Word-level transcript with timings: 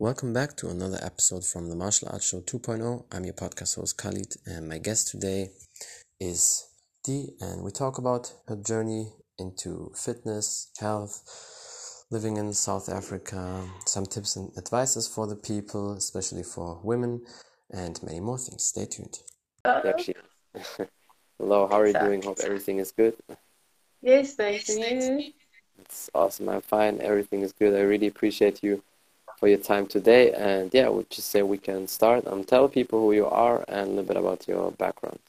Welcome 0.00 0.32
back 0.32 0.56
to 0.58 0.68
another 0.68 1.00
episode 1.02 1.44
from 1.44 1.68
the 1.68 1.74
Martial 1.74 2.08
Arts 2.08 2.28
Show 2.28 2.40
2.0. 2.42 3.06
I'm 3.10 3.24
your 3.24 3.34
podcast 3.34 3.74
host 3.74 3.98
Khalid, 3.98 4.36
and 4.46 4.68
my 4.68 4.78
guest 4.78 5.08
today 5.08 5.48
is 6.20 6.68
Dee, 7.02 7.30
and 7.40 7.64
we 7.64 7.72
talk 7.72 7.98
about 7.98 8.32
her 8.46 8.54
journey 8.54 9.08
into 9.40 9.90
fitness, 9.96 10.70
health, 10.78 12.04
living 12.12 12.36
in 12.36 12.52
South 12.52 12.88
Africa, 12.88 13.64
some 13.86 14.06
tips 14.06 14.36
and 14.36 14.56
advices 14.56 15.08
for 15.08 15.26
the 15.26 15.34
people, 15.34 15.94
especially 15.94 16.44
for 16.44 16.80
women, 16.84 17.22
and 17.72 18.00
many 18.04 18.20
more 18.20 18.38
things. 18.38 18.62
Stay 18.62 18.86
tuned. 18.86 19.18
Actually, 19.64 20.14
hello, 21.40 21.66
how 21.66 21.80
are 21.80 21.88
you 21.88 21.94
doing? 21.94 22.22
Hope 22.22 22.38
everything 22.44 22.78
is 22.78 22.92
good. 22.92 23.16
Yes, 24.00 24.34
thanks. 24.36 24.68
And 24.68 25.22
you? 25.22 25.32
It's 25.80 26.08
awesome. 26.14 26.48
I'm 26.50 26.60
fine. 26.60 27.00
Everything 27.00 27.42
is 27.42 27.52
good. 27.52 27.74
I 27.74 27.80
really 27.80 28.06
appreciate 28.06 28.62
you 28.62 28.80
for 29.38 29.48
your 29.48 29.58
time 29.58 29.86
today. 29.86 30.32
And 30.32 30.72
yeah, 30.74 30.88
we'll 30.88 31.06
just 31.08 31.30
say 31.30 31.42
we 31.42 31.58
can 31.58 31.86
start. 31.86 32.26
Um, 32.26 32.44
tell 32.44 32.68
people 32.68 33.00
who 33.00 33.12
you 33.12 33.26
are 33.26 33.64
and 33.68 33.88
a 33.88 33.90
little 33.90 34.04
bit 34.04 34.16
about 34.16 34.48
your 34.48 34.72
background. 34.72 35.20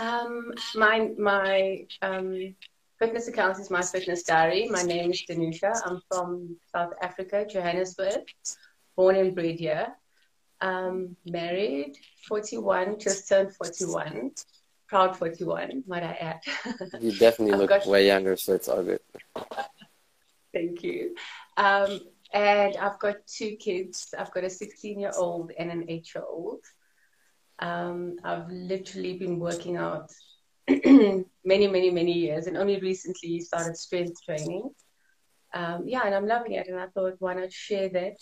Um, 0.00 0.52
my 0.74 1.10
my 1.18 1.86
um, 2.00 2.54
fitness 2.98 3.28
account 3.28 3.58
is 3.58 3.70
my 3.70 3.82
fitness 3.82 4.22
diary. 4.22 4.68
My 4.68 4.82
name 4.82 5.10
is 5.10 5.22
Danusha. 5.28 5.72
I'm 5.84 6.00
from 6.10 6.56
South 6.74 6.94
Africa, 7.00 7.46
Johannesburg, 7.48 8.22
born 8.96 9.16
and 9.16 9.34
bred 9.34 9.58
here. 9.58 9.88
Um, 10.60 11.16
married, 11.26 11.96
41, 12.28 13.00
just 13.00 13.28
turned 13.28 13.54
41. 13.56 14.30
Proud 14.86 15.16
41, 15.16 15.84
might 15.88 16.04
I 16.04 16.12
add. 16.12 16.40
you 17.00 17.12
definitely 17.12 17.56
look 17.58 17.70
got... 17.70 17.86
way 17.86 18.06
younger, 18.06 18.36
so 18.36 18.54
it's 18.54 18.68
all 18.68 18.82
good. 18.82 19.00
Thank 20.52 20.84
you. 20.84 21.16
Um, 21.56 22.00
and 22.32 22.76
I've 22.76 22.98
got 22.98 23.26
two 23.26 23.56
kids. 23.56 24.14
I've 24.18 24.32
got 24.32 24.44
a 24.44 24.50
16 24.50 24.98
year 24.98 25.12
old 25.16 25.52
and 25.58 25.70
an 25.70 25.84
8 25.88 26.14
year 26.14 26.24
old. 26.28 26.60
Um, 27.58 28.16
I've 28.24 28.48
literally 28.50 29.18
been 29.18 29.38
working 29.38 29.76
out 29.76 30.10
many, 30.68 31.26
many, 31.44 31.90
many 31.90 32.12
years 32.12 32.46
and 32.46 32.56
only 32.56 32.80
recently 32.80 33.40
started 33.40 33.76
strength 33.76 34.22
training. 34.24 34.70
Um, 35.54 35.84
yeah, 35.86 36.02
and 36.04 36.14
I'm 36.14 36.26
loving 36.26 36.52
it. 36.52 36.66
And 36.68 36.80
I 36.80 36.86
thought, 36.86 37.14
why 37.18 37.34
not 37.34 37.52
share 37.52 37.88
that 37.90 38.16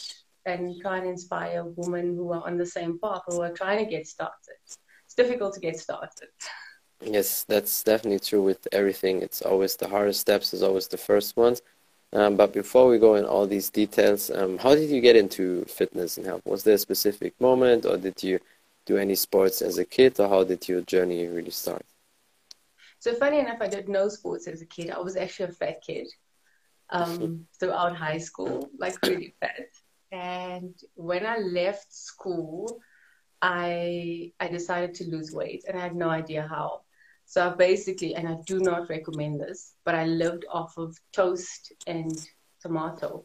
and 0.47 0.80
try 0.80 0.98
and 0.98 1.06
inspire 1.06 1.64
women 1.64 2.17
who 2.17 2.33
are 2.33 2.47
on 2.47 2.56
the 2.56 2.67
same 2.67 2.98
path 2.98 3.22
or 3.28 3.47
are 3.47 3.52
trying 3.52 3.84
to 3.84 3.91
get 3.91 4.06
started. 4.06 4.56
It's 5.06 5.14
difficult 5.17 5.55
to 5.55 5.61
get 5.61 5.78
started. 5.78 6.28
Yes, 7.02 7.45
that's 7.45 7.83
definitely 7.83 8.20
true 8.20 8.42
with 8.42 8.67
everything. 8.72 9.22
It's 9.22 9.42
always 9.42 9.77
the 9.77 9.89
hardest 9.89 10.20
steps, 10.20 10.52
is 10.52 10.62
always 10.62 10.89
the 10.89 10.98
first 10.98 11.36
ones. 11.36 11.62
Um, 12.12 12.36
but 12.36 12.53
before 12.53 12.89
we 12.89 12.98
go 12.98 13.14
in 13.14 13.25
all 13.25 13.47
these 13.47 13.70
details, 13.70 14.30
um, 14.30 14.58
how 14.58 14.75
did 14.75 14.91
you 14.91 15.00
get 15.00 15.16
into 15.16 15.64
fitness 15.66 16.17
and 16.17 16.27
health? 16.27 16.42
Was 16.44 16.64
there 16.64 16.75
a 16.75 16.78
specific 16.78 17.41
moment, 17.41 17.86
or 17.86 17.97
did 17.97 18.22
you 18.22 18.41
do 18.84 18.97
any 18.97 19.14
sports 19.14 19.62
as 19.62 19.78
a 19.78 19.84
kid, 19.84 20.19
or 20.19 20.28
how 20.28 20.42
did 20.42 20.69
your 20.69 20.80
journey 20.80 21.28
really 21.28 21.50
start? 21.50 21.84
So 22.98 23.14
funny 23.14 23.39
enough, 23.39 23.58
I 23.61 23.69
did 23.69 23.89
no 23.89 24.08
sports 24.08 24.48
as 24.48 24.61
a 24.61 24.67
kid. 24.67 24.91
I 24.91 24.98
was 24.98 25.17
actually 25.17 25.50
a 25.50 25.52
fat 25.52 25.83
kid 25.86 26.08
um, 26.91 27.47
throughout 27.61 27.97
high 27.97 28.19
school, 28.19 28.69
like 28.77 29.00
really 29.02 29.34
fat. 29.41 29.69
And 30.11 30.74
when 30.95 31.24
I 31.24 31.39
left 31.39 31.92
school, 31.92 32.80
I 33.41 34.33
I 34.41 34.48
decided 34.48 34.95
to 34.97 35.05
lose 35.05 35.33
weight, 35.33 35.64
and 35.69 35.78
I 35.78 35.83
had 35.83 35.95
no 35.95 36.11
idea 36.11 36.47
how. 36.47 36.83
So 37.31 37.48
I 37.48 37.55
basically, 37.55 38.17
and 38.17 38.27
I 38.27 38.39
do 38.45 38.59
not 38.59 38.89
recommend 38.89 39.41
this, 39.41 39.75
but 39.84 39.95
I 39.95 40.05
lived 40.05 40.45
off 40.50 40.77
of 40.77 40.98
toast 41.12 41.73
and 41.86 42.11
tomato. 42.61 43.25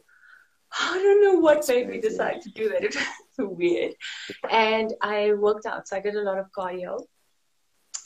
I 0.78 0.96
don't 1.02 1.24
know 1.24 1.40
what 1.40 1.66
made 1.66 1.88
me 1.88 2.00
decide 2.00 2.40
to 2.42 2.50
do 2.50 2.68
that. 2.68 2.84
It 2.84 2.94
was 2.94 3.04
so 3.32 3.48
weird. 3.48 3.94
And 4.48 4.94
I 5.02 5.32
worked 5.32 5.66
out. 5.66 5.88
So 5.88 5.96
I 5.96 6.00
did 6.00 6.14
a 6.14 6.22
lot 6.22 6.38
of 6.38 6.46
cardio. 6.56 7.00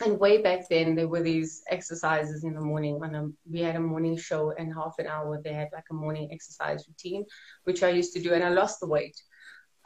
And 0.03 0.19
way 0.19 0.41
back 0.41 0.71
then, 0.71 0.95
there 0.95 1.07
were 1.07 1.23
these 1.23 1.63
exercises 1.69 2.45
in 2.45 2.55
the 2.55 2.63
morning. 2.63 2.99
When 2.99 3.15
a, 3.15 3.29
we 3.53 3.61
had 3.61 3.77
a 3.77 3.81
morning 3.81 4.17
show, 4.17 4.55
and 4.57 4.73
half 4.73 4.95
an 4.99 5.07
hour 5.07 5.39
they 5.45 5.53
had 5.53 5.69
like 5.71 5.85
a 5.91 5.95
morning 5.95 6.31
exercise 6.33 6.87
routine, 6.89 7.27
which 7.65 7.83
I 7.83 7.91
used 7.91 8.15
to 8.15 8.23
do, 8.23 8.33
and 8.33 8.43
I 8.43 8.49
lost 8.49 8.81
the 8.81 8.89
weight. 8.89 9.21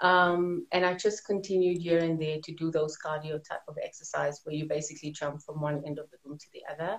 Um, 0.00 0.66
and 0.72 0.84
I 0.84 0.94
just 0.94 1.25
continued 1.25 1.78
here 1.81 1.99
and 1.99 2.21
there 2.21 2.38
to 2.43 2.53
do 2.53 2.71
those 2.71 2.97
cardio 2.99 3.43
type 3.43 3.62
of 3.69 3.78
exercise 3.82 4.41
where 4.44 4.55
you 4.55 4.66
basically 4.66 5.12
jump 5.12 5.43
from 5.43 5.60
one 5.60 5.82
end 5.87 5.99
of 5.99 6.10
the 6.10 6.19
room 6.25 6.38
to 6.38 6.47
the 6.53 6.62
other. 6.72 6.99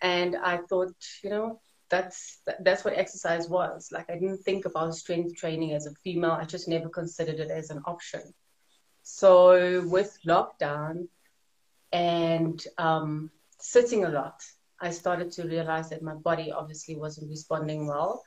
And 0.00 0.36
I 0.36 0.58
thought, 0.68 0.94
you 1.22 1.30
know, 1.30 1.60
that's 1.90 2.40
that's 2.60 2.84
what 2.84 2.94
exercise 2.94 3.48
was. 3.48 3.90
Like 3.92 4.10
I 4.10 4.14
didn't 4.14 4.42
think 4.42 4.64
about 4.64 4.94
strength 4.94 5.36
training 5.36 5.72
as 5.72 5.86
a 5.86 5.94
female. 6.02 6.32
I 6.32 6.44
just 6.44 6.66
never 6.66 6.88
considered 6.88 7.38
it 7.38 7.50
as 7.50 7.70
an 7.70 7.82
option. 7.86 8.22
So 9.02 9.86
with 9.86 10.18
lockdown 10.26 11.08
and 11.92 12.62
um, 12.78 13.30
sitting 13.60 14.04
a 14.04 14.08
lot, 14.08 14.42
I 14.80 14.90
started 14.90 15.30
to 15.32 15.46
realize 15.46 15.90
that 15.90 16.02
my 16.02 16.14
body 16.14 16.50
obviously 16.50 16.96
wasn't 16.96 17.30
responding 17.30 17.86
well 17.86 18.22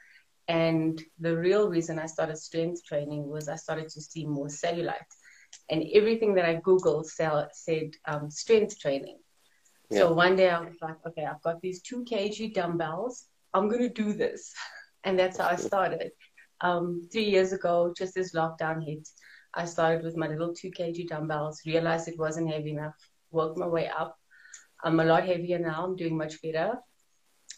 and 0.48 1.02
the 1.20 1.36
real 1.36 1.70
reason 1.70 2.00
I 2.00 2.06
started 2.06 2.38
strength 2.38 2.84
training 2.86 3.28
was 3.28 3.50
I 3.50 3.56
started 3.56 3.90
to 3.90 4.02
see 4.02 4.26
more 4.26 4.48
cellulite. 4.48 5.14
And 5.70 5.84
everything 5.94 6.36
that 6.36 6.46
I 6.46 6.56
Googled 6.58 7.06
said 7.06 7.94
um, 8.06 8.30
strength 8.30 8.80
training. 8.80 9.20
Yeah. 9.90 10.00
So 10.00 10.14
one 10.14 10.36
day 10.36 10.50
I 10.50 10.60
was 10.60 10.76
like, 10.82 10.98
okay, 11.06 11.26
I've 11.26 11.42
got 11.42 11.62
these 11.62 11.82
two 11.82 12.04
kg 12.06 12.54
dumbbells. 12.54 13.26
I'm 13.54 13.68
going 13.70 13.82
to 13.82 13.90
do 13.90 14.14
this. 14.14 14.54
And 15.04 15.18
that's 15.18 15.38
how 15.38 15.48
I 15.48 15.56
started. 15.70 16.12
Um, 16.60 17.08
three 17.12 17.30
years 17.30 17.54
ago, 17.54 17.94
just 17.96 18.18
as 18.18 18.34
lockdown 18.34 18.84
hit, 18.84 19.08
I 19.54 19.64
started 19.64 20.04
with 20.04 20.18
my 20.18 20.28
little 20.28 20.54
two 20.54 20.72
kg 20.72 21.08
dumbbells, 21.08 21.62
realized 21.66 22.10
it 22.10 22.20
wasn't 22.20 22.52
heavy 22.52 22.72
enough, 22.72 22.96
worked 23.32 23.58
my 23.58 23.68
way 23.68 23.88
up. 23.88 24.18
I'm 24.84 25.00
a 25.00 25.06
lot 25.06 25.26
heavier 25.26 25.60
now. 25.60 25.86
I'm 25.86 25.96
doing 25.96 26.18
much 26.18 26.42
better 26.42 26.80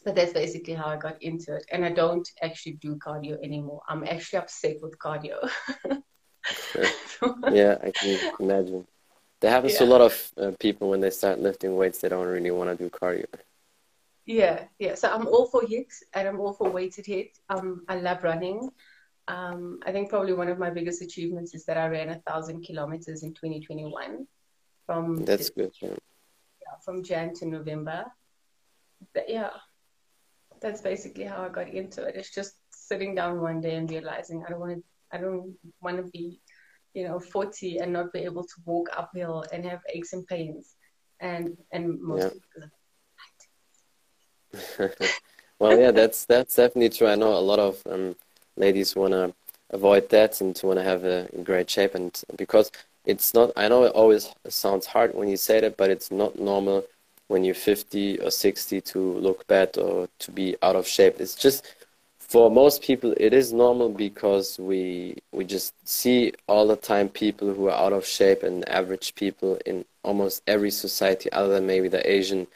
but 0.03 0.15
that's 0.15 0.33
basically 0.33 0.73
how 0.73 0.87
I 0.87 0.97
got 0.97 1.21
into 1.21 1.55
it. 1.55 1.65
And 1.71 1.85
I 1.85 1.91
don't 1.91 2.27
actually 2.41 2.73
do 2.73 2.95
cardio 2.95 3.43
anymore. 3.43 3.81
I'm 3.87 4.03
actually 4.03 4.39
upset 4.39 4.77
with 4.81 4.97
cardio. 4.97 5.49
yeah, 7.51 7.77
I 7.83 7.91
can 7.91 8.31
imagine. 8.39 8.87
That 9.41 9.51
happens 9.51 9.73
yeah. 9.73 9.79
to 9.79 9.85
a 9.85 9.91
lot 9.93 10.01
of 10.01 10.31
uh, 10.37 10.51
people 10.59 10.89
when 10.89 11.01
they 11.01 11.09
start 11.09 11.39
lifting 11.39 11.75
weights. 11.75 11.99
They 11.99 12.09
don't 12.09 12.27
really 12.27 12.51
want 12.51 12.69
to 12.69 12.83
do 12.83 12.89
cardio. 12.89 13.25
Yeah, 14.25 14.65
yeah. 14.77 14.95
So 14.95 15.11
I'm 15.11 15.27
all 15.27 15.47
for 15.47 15.61
HIIT 15.61 15.91
and 16.13 16.27
I'm 16.27 16.39
all 16.39 16.53
for 16.53 16.69
weighted 16.69 17.05
HIIT. 17.05 17.31
Um, 17.49 17.83
I 17.87 17.95
love 17.95 18.23
running. 18.23 18.69
Um, 19.27 19.79
I 19.85 19.91
think 19.91 20.09
probably 20.09 20.33
one 20.33 20.49
of 20.49 20.59
my 20.59 20.69
biggest 20.69 21.01
achievements 21.01 21.53
is 21.53 21.65
that 21.65 21.77
I 21.77 21.87
ran 21.87 22.09
a 22.09 22.19
thousand 22.27 22.63
kilometers 22.63 23.23
in 23.23 23.33
2021. 23.33 24.27
From 24.85 25.17
that's 25.25 25.49
good. 25.49 25.71
Yeah. 25.81 25.89
yeah, 25.89 26.77
from 26.83 27.03
Jan 27.03 27.33
to 27.35 27.45
November. 27.45 28.05
But 29.13 29.29
yeah, 29.29 29.51
that's 30.61 30.81
basically 30.81 31.25
how 31.25 31.43
I 31.43 31.49
got 31.49 31.69
into 31.69 32.03
it. 32.03 32.15
It's 32.15 32.33
just 32.33 32.53
sitting 32.71 33.15
down 33.15 33.41
one 33.41 33.61
day 33.61 33.75
and 33.75 33.89
realizing 33.89 34.43
I 34.45 34.49
don't 34.49 34.59
want 34.59 34.77
to, 34.77 34.83
I 35.11 35.17
don't 35.17 35.55
want 35.81 35.97
to 35.97 36.03
be, 36.03 36.39
you 36.93 37.07
know, 37.07 37.19
40 37.19 37.77
and 37.77 37.93
not 37.93 38.13
be 38.13 38.19
able 38.19 38.43
to 38.43 38.55
walk 38.65 38.89
uphill 38.95 39.45
and 39.51 39.65
have 39.65 39.81
aches 39.93 40.13
and 40.13 40.25
pains. 40.27 40.75
And, 41.19 41.57
and 41.71 42.01
most 42.01 42.33
yeah. 42.51 42.69
well, 45.59 45.79
yeah, 45.79 45.91
that's, 45.91 46.25
that's 46.25 46.55
definitely 46.55 46.89
true. 46.89 47.07
I 47.07 47.15
know 47.15 47.33
a 47.33 47.39
lot 47.39 47.59
of 47.59 47.81
um, 47.89 48.15
ladies 48.55 48.95
want 48.95 49.13
to 49.13 49.33
avoid 49.69 50.09
that 50.09 50.41
and 50.41 50.55
to 50.55 50.67
want 50.67 50.79
to 50.79 50.83
have 50.83 51.03
a 51.03 51.27
great 51.43 51.69
shape. 51.69 51.93
And 51.93 52.19
because 52.37 52.71
it's 53.05 53.33
not, 53.33 53.51
I 53.55 53.67
know 53.67 53.83
it 53.83 53.91
always 53.91 54.33
sounds 54.47 54.87
hard 54.87 55.13
when 55.13 55.27
you 55.27 55.37
say 55.37 55.59
that, 55.61 55.77
but 55.77 55.91
it's 55.91 56.09
not 56.09 56.39
normal 56.39 56.85
when 57.29 57.43
you're 57.43 57.55
50 57.55 58.19
or 58.21 58.31
60 58.31 58.81
to 58.81 58.99
look 58.99 59.47
bad 59.47 59.77
or 59.77 60.09
to 60.19 60.31
be 60.31 60.57
out 60.61 60.75
of 60.75 60.87
shape. 60.87 61.21
It's 61.21 61.35
just 61.35 61.63
for 62.17 62.51
most 62.51 62.81
people 62.83 63.13
it 63.17 63.33
is 63.33 63.53
normal 63.53 63.89
because 63.89 64.59
we 64.59 65.15
we 65.31 65.45
just 65.45 65.73
see 65.87 66.33
all 66.47 66.67
the 66.67 66.75
time 66.75 67.07
people 67.07 67.53
who 67.53 67.67
are 67.67 67.79
out 67.85 67.93
of 67.93 68.05
shape 68.05 68.43
and 68.43 68.67
average 68.69 69.15
people 69.15 69.59
in 69.65 69.85
almost 70.03 70.41
every 70.47 70.71
society 70.71 71.31
other 71.31 71.53
than 71.55 71.67
maybe 71.67 71.87
the 71.87 72.11
Asian 72.11 72.47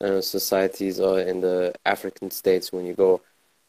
uh, 0.00 0.20
societies 0.20 0.98
or 0.98 1.20
in 1.20 1.40
the 1.42 1.74
African 1.84 2.30
states 2.30 2.72
when 2.72 2.86
you 2.86 2.94
go 2.94 3.20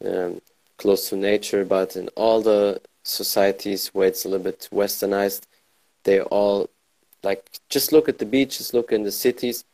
um, 0.06 0.42
close 0.78 1.10
to 1.10 1.18
nature. 1.18 1.66
But 1.66 1.98
in 1.98 2.08
all 2.16 2.42
the 2.42 2.82
societies 3.04 3.90
where 3.90 4.08
it's 4.08 4.24
a 4.24 4.30
little 4.30 4.46
bit 4.46 4.70
westernized, 4.72 5.42
they 6.06 6.22
all 6.22 6.70
like 7.22 7.50
just 7.70 7.92
look 7.92 8.08
at 8.08 8.20
the 8.20 8.26
beaches, 8.26 8.74
look 8.74 8.94
in 8.94 9.04
the 9.04 9.12
cities 9.12 9.66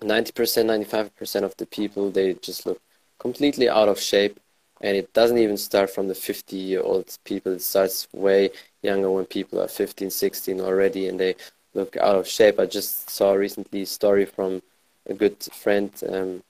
90%, 0.00 0.32
95% 0.32 1.42
of 1.42 1.56
the 1.56 1.66
people, 1.66 2.10
they 2.10 2.34
just 2.34 2.66
look 2.66 2.80
completely 3.18 3.68
out 3.68 3.88
of 3.88 4.00
shape. 4.00 4.38
And 4.80 4.96
it 4.96 5.12
doesn't 5.14 5.38
even 5.38 5.56
start 5.56 5.90
from 5.90 6.08
the 6.08 6.14
50 6.14 6.56
year 6.56 6.82
old 6.82 7.16
people. 7.24 7.52
It 7.52 7.62
starts 7.62 8.08
way 8.12 8.50
younger 8.82 9.10
when 9.10 9.24
people 9.24 9.60
are 9.60 9.68
15, 9.68 10.10
16 10.10 10.60
already 10.60 11.08
and 11.08 11.18
they 11.18 11.36
look 11.74 11.96
out 11.96 12.16
of 12.16 12.28
shape. 12.28 12.58
I 12.60 12.66
just 12.66 13.08
saw 13.08 13.32
recently 13.32 13.82
a 13.82 13.86
story 13.86 14.26
from 14.26 14.62
a 15.06 15.14
good 15.14 15.42
friend. 15.52 15.90
Um, 16.08 16.42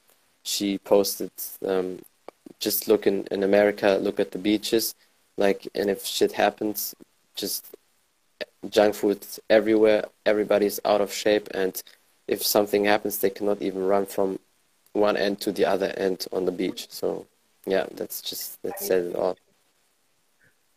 she 0.42 0.78
posted 0.78 1.30
um, 1.66 2.00
just 2.60 2.88
look 2.88 3.06
in, 3.06 3.26
in 3.30 3.42
America, 3.42 3.98
look 4.00 4.18
at 4.20 4.32
the 4.32 4.38
beaches. 4.38 4.94
like 5.36 5.66
and 5.74 5.90
if 5.90 6.04
shit 6.04 6.32
happens 6.32 6.94
just 7.34 7.74
junk 8.68 8.94
food 8.94 9.20
everywhere 9.50 10.04
everybody's 10.26 10.80
out 10.84 11.00
of 11.00 11.12
shape 11.12 11.48
and 11.54 11.82
if 12.26 12.44
something 12.44 12.84
happens 12.84 13.18
they 13.18 13.30
cannot 13.30 13.60
even 13.60 13.84
run 13.86 14.06
from 14.06 14.38
one 14.92 15.16
end 15.16 15.40
to 15.40 15.52
the 15.52 15.64
other 15.64 15.92
end 15.96 16.26
on 16.32 16.44
the 16.44 16.52
beach. 16.52 16.86
So 16.90 17.26
yeah 17.66 17.86
that's 17.92 18.22
just 18.22 18.62
that 18.62 18.78
says 18.78 19.06
it 19.08 19.16
all. 19.16 19.36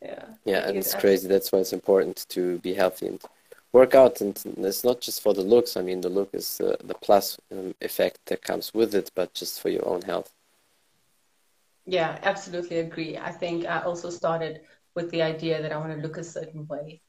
Yeah. 0.02 0.26
yeah 0.46 0.68
and 0.68 0.78
it's 0.78 0.94
crazy. 0.94 1.28
That's 1.28 1.52
why 1.52 1.60
it's 1.60 1.74
important 1.74 2.26
to 2.30 2.60
be 2.60 2.74
healthy 2.74 3.08
and 3.08 3.22
work 3.74 3.96
out. 3.96 4.22
And 4.22 4.40
it's 4.60 4.84
not 4.84 5.02
just 5.02 5.22
for 5.22 5.34
the 5.34 5.42
looks. 5.42 5.78
I 5.78 5.82
mean 5.82 6.02
the 6.02 6.10
look 6.10 6.30
is 6.34 6.62
uh, 6.62 6.76
the 6.84 6.96
plus 6.96 7.38
um, 7.52 7.76
effect 7.82 8.20
that 8.28 8.42
comes 8.42 8.74
with 8.74 8.94
it 8.96 9.12
but 9.16 9.34
just 9.34 9.62
for 9.62 9.70
your 9.70 9.88
own 9.88 10.02
health. 10.02 10.32
Yeah, 11.86 12.20
absolutely 12.24 12.80
agree. 12.80 13.18
I 13.18 13.32
think 13.32 13.66
I 13.66 13.82
also 13.82 14.10
started 14.10 14.62
with 14.94 15.10
the 15.10 15.22
idea 15.22 15.62
that 15.62 15.72
I 15.72 15.78
want 15.78 15.94
to 15.94 16.00
look 16.06 16.18
a 16.18 16.24
certain 16.24 16.68
way. 16.68 17.02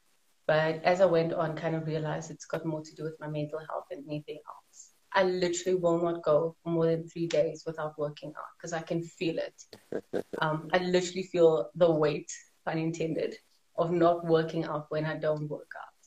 But 0.49 0.83
as 0.83 0.99
I 0.99 1.05
went 1.05 1.31
on, 1.31 1.55
kind 1.55 1.75
of 1.75 1.85
realized 1.85 2.31
it's 2.31 2.47
got 2.47 2.65
more 2.65 2.81
to 2.81 2.95
do 2.95 3.03
with 3.03 3.15
my 3.19 3.27
mental 3.27 3.59
health 3.69 3.83
than 3.91 4.03
anything 4.09 4.39
else. 4.47 4.89
I 5.13 5.21
literally 5.21 5.77
will 5.77 6.01
not 6.01 6.23
go 6.23 6.55
more 6.65 6.87
than 6.87 7.07
three 7.07 7.27
days 7.27 7.61
without 7.67 7.99
working 7.99 8.29
out 8.29 8.49
because 8.57 8.73
I 8.73 8.81
can 8.81 9.03
feel 9.03 9.37
it. 9.37 9.53
Um, 10.41 10.69
I 10.73 10.79
literally 10.79 11.23
feel 11.23 11.69
the 11.75 11.91
weight, 11.91 12.31
pun 12.65 12.79
intended, 12.79 13.35
of 13.77 13.91
not 13.91 14.25
working 14.25 14.63
out 14.63 14.85
when 14.89 15.05
I 15.05 15.17
don't 15.17 15.47
work 15.47 15.71
out. 15.77 15.99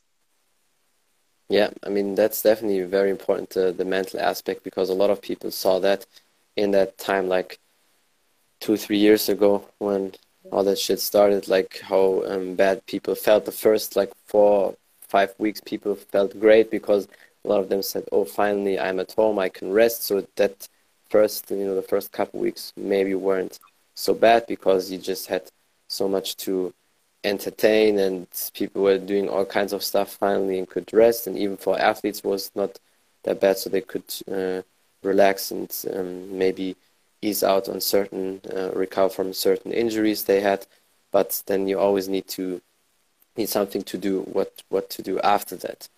Yeah, 1.48 1.70
I 1.84 1.90
mean 1.90 2.16
that's 2.16 2.42
definitely 2.42 2.82
very 2.82 3.10
important, 3.10 3.56
uh, 3.56 3.70
the 3.70 3.84
mental 3.84 4.18
aspect, 4.18 4.64
because 4.64 4.88
a 4.88 4.94
lot 5.02 5.10
of 5.10 5.22
people 5.22 5.52
saw 5.52 5.78
that 5.80 6.06
in 6.56 6.72
that 6.72 6.98
time, 6.98 7.28
like 7.28 7.60
two, 8.60 8.76
three 8.76 8.98
years 8.98 9.28
ago, 9.28 9.68
when 9.78 10.14
all 10.50 10.64
that 10.64 10.78
shit 10.78 11.00
started, 11.00 11.48
like 11.48 11.80
how 11.80 12.24
um, 12.26 12.54
bad 12.54 12.84
people 12.86 13.14
felt. 13.14 13.44
The 13.44 13.52
first 13.52 13.96
like 13.96 14.12
four, 14.26 14.76
five 15.08 15.34
weeks, 15.38 15.60
people 15.60 15.94
felt 15.94 16.38
great 16.38 16.70
because 16.70 17.08
a 17.44 17.48
lot 17.48 17.60
of 17.60 17.68
them 17.68 17.82
said, 17.82 18.04
"Oh, 18.12 18.24
finally, 18.24 18.78
I'm 18.78 19.00
at 19.00 19.12
home, 19.12 19.38
I 19.38 19.48
can 19.48 19.72
rest." 19.72 20.04
So 20.04 20.26
that 20.36 20.68
first, 21.10 21.50
you 21.50 21.64
know, 21.64 21.74
the 21.74 21.82
first 21.82 22.12
couple 22.12 22.40
weeks 22.40 22.72
maybe 22.76 23.14
weren't 23.14 23.58
so 23.94 24.14
bad 24.14 24.46
because 24.46 24.90
you 24.90 24.98
just 24.98 25.26
had 25.26 25.42
so 25.88 26.08
much 26.08 26.36
to 26.38 26.72
entertain 27.24 27.98
and 27.98 28.26
people 28.54 28.82
were 28.82 28.98
doing 28.98 29.28
all 29.28 29.44
kinds 29.44 29.72
of 29.72 29.82
stuff 29.84 30.14
finally 30.14 30.58
and 30.58 30.68
could 30.68 30.92
rest 30.92 31.26
and 31.26 31.38
even 31.38 31.56
for 31.56 31.78
athletes 31.78 32.24
was 32.24 32.50
not 32.54 32.78
that 33.22 33.40
bad 33.40 33.56
so 33.56 33.70
they 33.70 33.80
could 33.80 34.02
uh, 34.30 34.62
relax 35.02 35.50
and 35.52 35.70
um, 35.94 36.36
maybe 36.36 36.74
ease 37.22 37.42
out 37.42 37.68
on 37.68 37.80
certain 37.80 38.40
uh, 38.54 38.70
recover 38.74 39.08
from 39.08 39.32
certain 39.32 39.72
injuries 39.72 40.24
they 40.24 40.40
had 40.40 40.66
but 41.10 41.42
then 41.46 41.68
you 41.68 41.78
always 41.78 42.08
need 42.08 42.26
to 42.28 42.60
need 43.36 43.48
something 43.48 43.82
to 43.82 43.96
do 43.96 44.20
what 44.22 44.62
what 44.68 44.90
to 44.90 45.02
do 45.02 45.18
after 45.20 45.56
that 45.56 45.88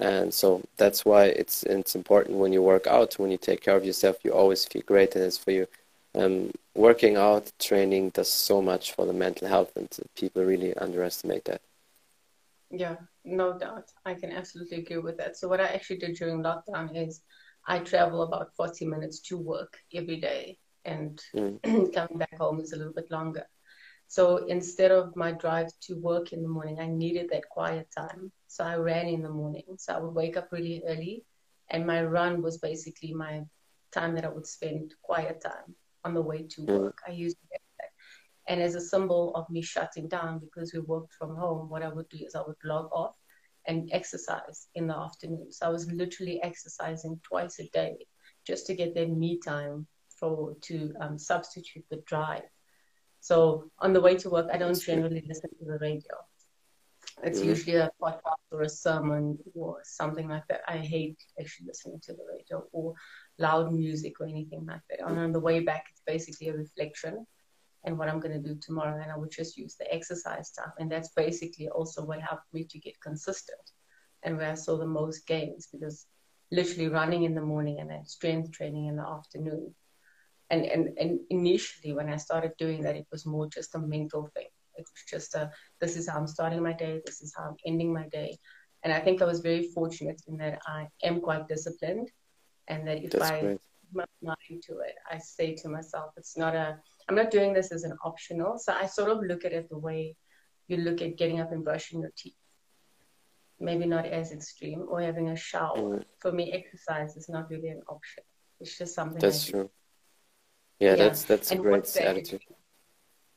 and 0.00 0.34
so 0.34 0.62
that's 0.76 1.04
why 1.04 1.24
it's 1.26 1.62
it's 1.64 1.94
important 1.94 2.38
when 2.38 2.52
you 2.52 2.62
work 2.62 2.86
out 2.86 3.18
when 3.18 3.30
you 3.30 3.38
take 3.38 3.60
care 3.60 3.76
of 3.76 3.84
yourself 3.84 4.16
you 4.24 4.32
always 4.32 4.64
feel 4.64 4.82
great 4.86 5.14
and 5.14 5.24
it's 5.24 5.38
for 5.38 5.52
you 5.52 5.66
um, 6.14 6.50
working 6.74 7.16
out, 7.16 7.52
training 7.58 8.10
does 8.10 8.28
so 8.28 8.60
much 8.60 8.92
for 8.92 9.06
the 9.06 9.12
mental 9.12 9.48
health, 9.48 9.72
and 9.76 9.88
people 10.16 10.44
really 10.44 10.76
underestimate 10.76 11.44
that. 11.46 11.62
Yeah, 12.70 12.96
no 13.24 13.58
doubt. 13.58 13.90
I 14.04 14.14
can 14.14 14.32
absolutely 14.32 14.78
agree 14.78 14.98
with 14.98 15.18
that. 15.18 15.36
So 15.36 15.48
what 15.48 15.60
I 15.60 15.66
actually 15.66 15.98
did 15.98 16.16
during 16.16 16.42
lockdown 16.42 16.96
is 16.96 17.22
I 17.66 17.78
travel 17.78 18.22
about 18.22 18.54
40 18.56 18.86
minutes 18.86 19.20
to 19.28 19.38
work 19.38 19.78
every 19.94 20.16
day 20.20 20.58
and 20.84 21.20
Mm. 21.34 21.60
coming 21.94 22.18
back 22.18 22.36
home 22.38 22.60
is 22.60 22.72
a 22.72 22.76
little 22.76 22.92
bit 22.92 23.10
longer. 23.10 23.46
So 24.08 24.46
instead 24.46 24.90
of 24.92 25.16
my 25.16 25.32
drive 25.32 25.68
to 25.82 25.94
work 26.00 26.32
in 26.32 26.42
the 26.42 26.48
morning, 26.48 26.78
I 26.80 26.86
needed 26.86 27.30
that 27.30 27.48
quiet 27.48 27.88
time. 27.96 28.32
So 28.48 28.64
I 28.64 28.76
ran 28.76 29.08
in 29.08 29.22
the 29.22 29.30
morning. 29.30 29.64
So 29.78 29.94
I 29.94 29.98
would 30.00 30.14
wake 30.14 30.36
up 30.36 30.48
really 30.52 30.82
early 30.86 31.24
and 31.70 31.86
my 31.86 32.04
run 32.04 32.42
was 32.42 32.58
basically 32.58 33.12
my 33.14 33.42
time 33.92 34.14
that 34.14 34.24
I 34.24 34.28
would 34.28 34.46
spend 34.46 34.94
quiet 35.02 35.40
time 35.42 35.74
on 36.04 36.14
the 36.14 36.22
way 36.22 36.46
to 36.48 36.62
Mm. 36.62 36.66
work. 36.82 36.98
I 37.06 37.12
used 37.12 37.36
that. 37.50 37.60
And 38.48 38.60
as 38.60 38.74
a 38.74 38.80
symbol 38.80 39.34
of 39.34 39.48
me 39.50 39.62
shutting 39.62 40.08
down 40.08 40.38
because 40.40 40.72
we 40.72 40.80
worked 40.80 41.12
from 41.14 41.36
home, 41.36 41.68
what 41.68 41.82
I 41.82 41.88
would 41.88 42.08
do 42.08 42.18
is 42.24 42.34
I 42.34 42.42
would 42.46 42.62
log 42.64 42.88
off 42.92 43.14
and 43.66 43.88
exercise 43.92 44.68
in 44.74 44.86
the 44.88 44.96
afternoon. 44.96 45.52
So 45.52 45.66
I 45.66 45.70
was 45.70 45.90
literally 45.92 46.42
exercising 46.42 47.20
twice 47.22 47.58
a 47.60 47.68
day 47.70 48.06
just 48.46 48.66
to 48.66 48.74
get 48.74 48.94
that 48.94 49.10
me 49.10 49.38
time 49.38 49.86
for 50.22 50.54
to 50.68 50.76
um, 51.00 51.18
substitute 51.18 51.84
the 51.90 52.00
drive. 52.12 52.48
So 53.20 53.36
on 53.84 53.92
the 53.92 54.00
way 54.00 54.14
to 54.22 54.30
work, 54.30 54.46
I 54.52 54.56
don't 54.56 54.80
generally 54.90 55.24
listen 55.26 55.50
to 55.58 55.64
the 55.72 55.78
radio. 55.88 56.14
It's 57.26 57.40
Mhm. 57.40 57.50
usually 57.52 57.76
a 57.76 57.90
podcast 58.00 58.46
or 58.52 58.62
a 58.62 58.68
sermon 58.68 59.24
or 59.54 59.70
something 59.84 60.28
like 60.34 60.46
that. 60.48 60.62
I 60.74 60.78
hate 60.78 61.18
actually 61.40 61.66
listening 61.66 62.00
to 62.06 62.12
the 62.18 62.24
radio 62.34 62.56
or 62.72 62.94
loud 63.46 63.72
music 63.72 64.20
or 64.20 64.26
anything 64.34 64.64
like 64.72 64.84
that. 64.88 65.00
And 65.06 65.18
on 65.18 65.32
the 65.32 65.44
way 65.48 65.58
back, 65.70 65.84
it's 65.90 66.04
basically 66.14 66.48
a 66.50 66.56
reflection 66.64 67.14
and 67.84 67.98
what 67.98 68.08
I'm 68.08 68.20
going 68.20 68.36
to 68.40 68.48
do 68.50 68.54
tomorrow. 68.66 68.96
And 69.02 69.10
I 69.10 69.18
would 69.20 69.34
just 69.40 69.56
use 69.64 69.74
the 69.76 69.92
exercise 69.98 70.48
time. 70.52 70.72
And 70.78 70.88
that's 70.92 71.12
basically 71.24 71.68
also 71.68 72.04
what 72.04 72.20
helped 72.30 72.50
me 72.56 72.62
to 72.72 72.78
get 72.86 73.00
consistent 73.08 73.66
and 74.22 74.36
where 74.36 74.52
I 74.52 74.54
saw 74.64 74.76
the 74.78 74.94
most 75.00 75.26
gains 75.26 75.66
because 75.74 76.06
literally 76.58 76.88
running 76.88 77.22
in 77.24 77.34
the 77.34 77.48
morning 77.52 77.76
and 77.80 77.90
then 77.90 78.04
strength 78.06 78.52
training 78.52 78.86
in 78.86 78.96
the 78.96 79.08
afternoon. 79.18 79.74
And, 80.52 80.66
and, 80.66 80.98
and 80.98 81.20
initially, 81.30 81.94
when 81.94 82.10
I 82.10 82.18
started 82.18 82.52
doing 82.58 82.82
that, 82.82 82.94
it 82.94 83.06
was 83.10 83.24
more 83.24 83.48
just 83.48 83.74
a 83.74 83.78
mental 83.78 84.28
thing. 84.34 84.48
It 84.76 84.82
was 84.82 85.04
just 85.08 85.34
a, 85.34 85.50
this 85.80 85.96
is 85.96 86.06
how 86.08 86.18
I'm 86.18 86.26
starting 86.26 86.62
my 86.62 86.74
day, 86.74 87.00
this 87.06 87.22
is 87.22 87.32
how 87.34 87.44
I'm 87.44 87.56
ending 87.64 87.92
my 87.92 88.06
day. 88.08 88.38
And 88.84 88.92
I 88.92 89.00
think 89.00 89.22
I 89.22 89.24
was 89.24 89.40
very 89.40 89.68
fortunate 89.74 90.20
in 90.28 90.36
that 90.38 90.60
I 90.66 90.88
am 91.02 91.20
quite 91.20 91.48
disciplined 91.48 92.10
and 92.68 92.86
that 92.86 93.02
if 93.02 93.12
That's 93.12 93.30
I 93.30 93.40
great. 93.40 93.60
put 93.94 94.06
my 94.22 94.28
mind 94.28 94.62
to 94.68 94.80
it, 94.80 94.94
I 95.10 95.18
say 95.18 95.54
to 95.54 95.68
myself, 95.70 96.12
it's 96.18 96.36
not 96.36 96.54
a, 96.54 96.78
I'm 97.08 97.16
not 97.16 97.30
doing 97.30 97.54
this 97.54 97.72
as 97.72 97.84
an 97.84 97.96
optional. 98.04 98.58
So 98.58 98.74
I 98.74 98.86
sort 98.86 99.10
of 99.10 99.20
look 99.22 99.46
at 99.46 99.52
it 99.52 99.70
the 99.70 99.78
way 99.78 100.16
you 100.68 100.76
look 100.76 101.00
at 101.00 101.16
getting 101.16 101.40
up 101.40 101.52
and 101.52 101.64
brushing 101.64 102.00
your 102.00 102.12
teeth. 102.14 102.34
Maybe 103.58 103.86
not 103.86 104.04
as 104.04 104.32
extreme 104.32 104.84
or 104.88 105.00
having 105.00 105.30
a 105.30 105.36
shower. 105.36 105.98
Mm. 105.98 106.04
For 106.18 106.32
me, 106.32 106.52
exercise 106.52 107.16
is 107.16 107.30
not 107.30 107.48
really 107.48 107.68
an 107.68 107.82
option. 107.88 108.24
It's 108.60 108.76
just 108.76 108.94
something 108.94 109.18
That's 109.18 109.46
true. 109.46 109.70
Yeah, 110.82 110.96
Yeah. 110.96 111.04
that's 111.04 111.24
that's 111.24 111.52
a 111.52 111.56
great 111.56 111.96
attitude. 111.96 112.42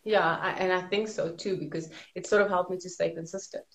Yeah, 0.03 0.27
I, 0.47 0.51
and 0.61 0.71
I 0.73 0.81
think 0.81 1.07
so 1.07 1.35
too 1.35 1.57
because 1.57 1.89
it 2.15 2.27
sort 2.27 2.41
of 2.41 2.49
helped 2.49 2.71
me 2.71 2.77
to 2.77 2.89
stay 2.89 3.11
consistent. 3.13 3.65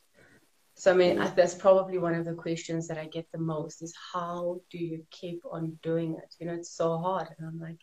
So 0.74 0.92
I 0.92 0.94
mean, 0.94 1.16
mm-hmm. 1.16 1.22
I, 1.22 1.30
that's 1.30 1.54
probably 1.54 1.98
one 1.98 2.14
of 2.14 2.24
the 2.24 2.34
questions 2.34 2.88
that 2.88 2.98
I 2.98 3.06
get 3.06 3.26
the 3.30 3.38
most 3.38 3.82
is 3.82 3.94
how 4.12 4.60
do 4.70 4.78
you 4.78 5.06
keep 5.10 5.42
on 5.50 5.78
doing 5.82 6.16
it? 6.22 6.34
You 6.38 6.46
know, 6.46 6.54
it's 6.54 6.74
so 6.82 6.98
hard, 6.98 7.28
and 7.36 7.46
I'm 7.46 7.60
like, 7.60 7.80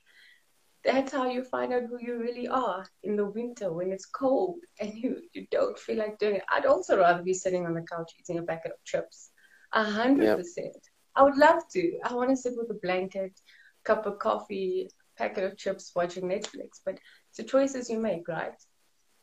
that's 0.83 1.13
how 1.13 1.25
you 1.29 1.43
find 1.43 1.73
out 1.73 1.83
who 1.89 1.99
you 2.01 2.17
really 2.19 2.47
are 2.49 2.85
in 3.03 3.15
the 3.15 3.25
winter 3.25 3.71
when 3.71 3.91
it's 3.91 4.05
cold 4.05 4.59
and 4.79 4.93
you 4.93 5.21
you 5.33 5.47
don't 5.51 5.79
feel 5.79 5.97
like 5.97 6.19
doing 6.19 6.35
it. 6.35 6.45
I'd 6.53 6.65
also 6.65 6.97
rather 6.97 7.23
be 7.23 7.33
sitting 7.33 7.65
on 7.65 7.75
the 7.75 7.87
couch 7.93 8.11
eating 8.19 8.39
a 8.39 8.43
packet 8.43 8.71
of 8.73 8.83
chips, 8.83 9.31
a 9.71 9.83
hundred 9.83 10.35
percent. 10.37 10.83
I 11.15 11.23
would 11.23 11.37
love 11.37 11.61
to. 11.73 11.81
I 12.03 12.13
want 12.13 12.29
to 12.31 12.37
sit 12.37 12.53
with 12.57 12.69
a 12.77 12.79
blanket, 12.85 13.33
cup 13.83 14.05
of 14.05 14.19
coffee, 14.19 14.89
packet 15.17 15.43
of 15.43 15.57
chips, 15.57 15.91
watching 15.95 16.23
Netflix. 16.23 16.79
But 16.85 16.99
it's 17.29 17.37
the 17.37 17.43
choices 17.43 17.89
you 17.89 17.99
make, 17.99 18.27
right? 18.27 18.53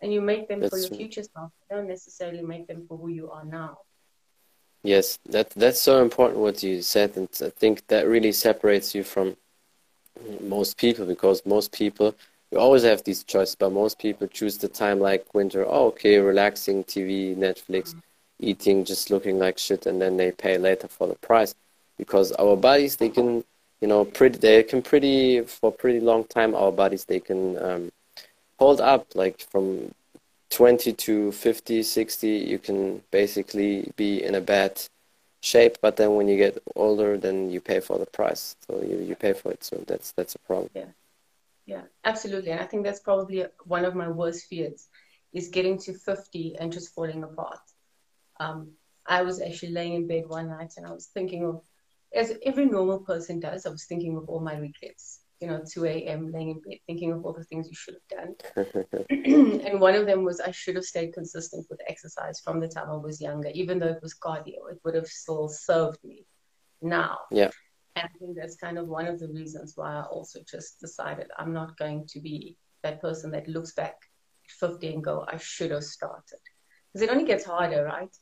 And 0.00 0.12
you 0.12 0.20
make 0.20 0.48
them 0.48 0.60
for 0.68 0.78
your 0.78 0.88
true. 0.88 0.96
future 0.96 1.22
self. 1.22 1.50
You 1.70 1.76
don't 1.76 1.88
necessarily 1.88 2.42
make 2.42 2.66
them 2.66 2.84
for 2.88 2.98
who 2.98 3.08
you 3.08 3.30
are 3.30 3.44
now. 3.44 3.78
Yes, 4.82 5.18
that 5.30 5.50
that's 5.50 5.80
so 5.80 6.02
important 6.02 6.40
what 6.40 6.62
you 6.62 6.82
said, 6.82 7.16
and 7.16 7.28
I 7.40 7.48
think 7.48 7.86
that 7.86 8.06
really 8.06 8.32
separates 8.32 8.94
you 8.94 9.02
from 9.02 9.36
most 10.42 10.76
people 10.76 11.06
because 11.06 11.44
most 11.46 11.72
people 11.72 12.14
you 12.54 12.60
always 12.60 12.84
have 12.84 13.02
these 13.02 13.24
choices, 13.24 13.56
but 13.56 13.72
most 13.72 13.98
people 13.98 14.28
choose 14.28 14.58
the 14.58 14.68
time 14.68 15.00
like 15.00 15.34
winter. 15.34 15.64
Oh, 15.66 15.86
okay, 15.86 16.18
relaxing, 16.18 16.84
TV, 16.84 17.36
Netflix, 17.36 17.94
mm. 17.94 18.02
eating, 18.38 18.84
just 18.84 19.10
looking 19.10 19.40
like 19.40 19.58
shit, 19.58 19.86
and 19.86 20.00
then 20.00 20.16
they 20.16 20.30
pay 20.30 20.56
later 20.56 20.86
for 20.86 21.08
the 21.08 21.16
price 21.16 21.54
because 21.98 22.30
our 22.32 22.56
bodies 22.56 22.94
they 22.96 23.08
can, 23.08 23.42
you 23.80 23.88
know, 23.88 24.04
pretty 24.04 24.38
they 24.38 24.62
can 24.62 24.82
pretty 24.82 25.42
for 25.42 25.70
pretty 25.72 26.00
long 26.00 26.24
time. 26.24 26.54
Our 26.54 26.72
bodies 26.72 27.04
they 27.04 27.20
can 27.20 27.58
um, 27.62 27.92
hold 28.58 28.80
up 28.80 29.06
like 29.14 29.40
from 29.50 29.92
20 30.50 30.92
to 30.92 31.32
50, 31.32 31.82
60, 31.82 32.28
you 32.28 32.58
can 32.58 33.02
basically 33.10 33.90
be 33.96 34.22
in 34.22 34.34
a 34.36 34.40
bad 34.40 34.80
shape, 35.40 35.78
but 35.80 35.96
then 35.96 36.14
when 36.14 36.28
you 36.28 36.36
get 36.36 36.62
older, 36.76 37.18
then 37.18 37.50
you 37.50 37.60
pay 37.60 37.80
for 37.80 37.98
the 37.98 38.06
price. 38.06 38.56
So 38.66 38.80
you, 38.82 38.98
you 39.00 39.16
pay 39.16 39.32
for 39.32 39.52
it. 39.52 39.64
So 39.64 39.82
that's 39.86 40.12
that's 40.12 40.34
a 40.34 40.38
problem. 40.40 40.70
Yeah, 40.74 40.92
yeah, 41.66 41.82
absolutely. 42.04 42.52
And 42.52 42.60
I 42.60 42.64
think 42.66 42.84
that's 42.84 43.00
probably 43.00 43.44
one 43.64 43.84
of 43.84 43.94
my 43.94 44.08
worst 44.08 44.46
fears 44.46 44.88
is 45.32 45.48
getting 45.48 45.76
to 45.78 45.92
50 45.92 46.56
and 46.58 46.72
just 46.72 46.94
falling 46.94 47.24
apart. 47.24 47.58
Um, 48.38 48.70
I 49.06 49.22
was 49.22 49.42
actually 49.42 49.72
laying 49.72 49.94
in 49.94 50.06
bed 50.06 50.24
one 50.28 50.48
night 50.48 50.74
and 50.76 50.86
I 50.86 50.92
was 50.92 51.06
thinking 51.06 51.44
of, 51.44 51.60
as 52.14 52.32
every 52.44 52.66
normal 52.66 53.00
person 53.00 53.40
does, 53.40 53.66
I 53.66 53.70
was 53.70 53.84
thinking 53.84 54.16
of 54.16 54.28
all 54.28 54.40
my 54.40 54.56
regrets. 54.56 55.20
you 55.40 55.48
know, 55.48 55.62
2 55.70 55.84
a.m. 55.84 56.30
laying 56.32 56.50
in 56.50 56.60
bed 56.60 56.78
thinking 56.86 57.12
of 57.12 57.24
all 57.24 57.32
the 57.32 57.44
things 57.44 57.68
you 57.68 57.74
should 57.74 57.96
have 58.00 58.18
done. 58.18 58.32
and 59.66 59.80
one 59.80 59.94
of 59.94 60.06
them 60.06 60.24
was 60.24 60.40
I 60.40 60.52
should 60.52 60.76
have 60.76 60.84
stayed 60.84 61.12
consistent 61.12 61.66
with 61.68 61.80
exercise 61.88 62.40
from 62.40 62.60
the 62.60 62.68
time 62.68 62.88
I 62.88 62.96
was 62.96 63.20
younger, 63.20 63.50
even 63.52 63.78
though 63.78 63.88
it 63.88 64.02
was 64.02 64.14
cardio, 64.14 64.70
it 64.70 64.80
would 64.84 64.94
have 64.94 65.06
still 65.06 65.48
served 65.48 66.02
me 66.04 66.24
now. 66.80 67.18
Yeah. 67.30 67.50
And 67.96 68.08
I 68.12 68.18
think 68.18 68.36
that's 68.36 68.56
kind 68.56 68.78
of 68.78 68.88
one 68.88 69.06
of 69.06 69.18
the 69.18 69.28
reasons 69.28 69.72
why 69.76 69.94
I 69.94 70.02
also 70.02 70.40
just 70.48 70.80
decided 70.80 71.28
I'm 71.38 71.52
not 71.52 71.76
going 71.76 72.06
to 72.08 72.20
be 72.20 72.56
that 72.82 73.00
person 73.00 73.30
that 73.32 73.48
looks 73.48 73.72
back 73.72 73.96
at 74.44 74.70
50 74.70 74.94
and 74.94 75.04
go, 75.04 75.24
I 75.28 75.36
should 75.38 75.70
have 75.70 75.84
started. 75.84 76.40
Because 76.92 77.08
it 77.08 77.10
only 77.10 77.24
gets 77.24 77.44
harder, 77.44 77.84
right? 77.84 78.14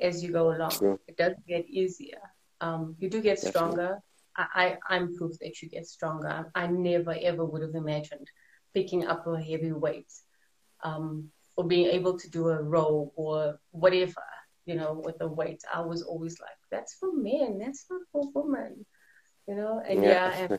As 0.00 0.22
you 0.22 0.32
go 0.32 0.54
along. 0.54 0.70
True. 0.70 1.00
It 1.08 1.16
doesn't 1.16 1.46
get 1.46 1.66
easier. 1.68 2.20
Um, 2.62 2.96
you 2.98 3.10
do 3.10 3.20
get 3.20 3.38
Definitely. 3.38 3.50
stronger. 3.60 3.98
I, 4.36 4.46
I, 4.88 4.94
I'm 4.94 5.14
proof 5.16 5.38
that 5.40 5.60
you 5.60 5.68
get 5.68 5.86
stronger. 5.86 6.50
I 6.54 6.66
never 6.68 7.14
ever 7.20 7.44
would 7.44 7.62
have 7.62 7.74
imagined 7.74 8.28
picking 8.72 9.06
up 9.06 9.26
a 9.26 9.38
heavy 9.40 9.72
weight 9.72 10.10
um, 10.82 11.30
or 11.56 11.64
being 11.66 11.86
able 11.88 12.18
to 12.18 12.30
do 12.30 12.48
a 12.48 12.62
row 12.62 13.12
or 13.16 13.58
whatever, 13.72 14.24
you 14.64 14.74
know, 14.76 15.02
with 15.04 15.16
a 15.20 15.28
weight. 15.28 15.62
I 15.74 15.80
was 15.82 16.02
always 16.02 16.40
like, 16.40 16.58
that's 16.70 16.94
for 16.94 17.12
men, 17.12 17.58
that's 17.58 17.84
not 17.90 18.00
for 18.12 18.30
women, 18.34 18.86
you 19.48 19.56
know. 19.56 19.82
And 19.86 20.02
yeah, 20.02 20.32
and 20.34 20.58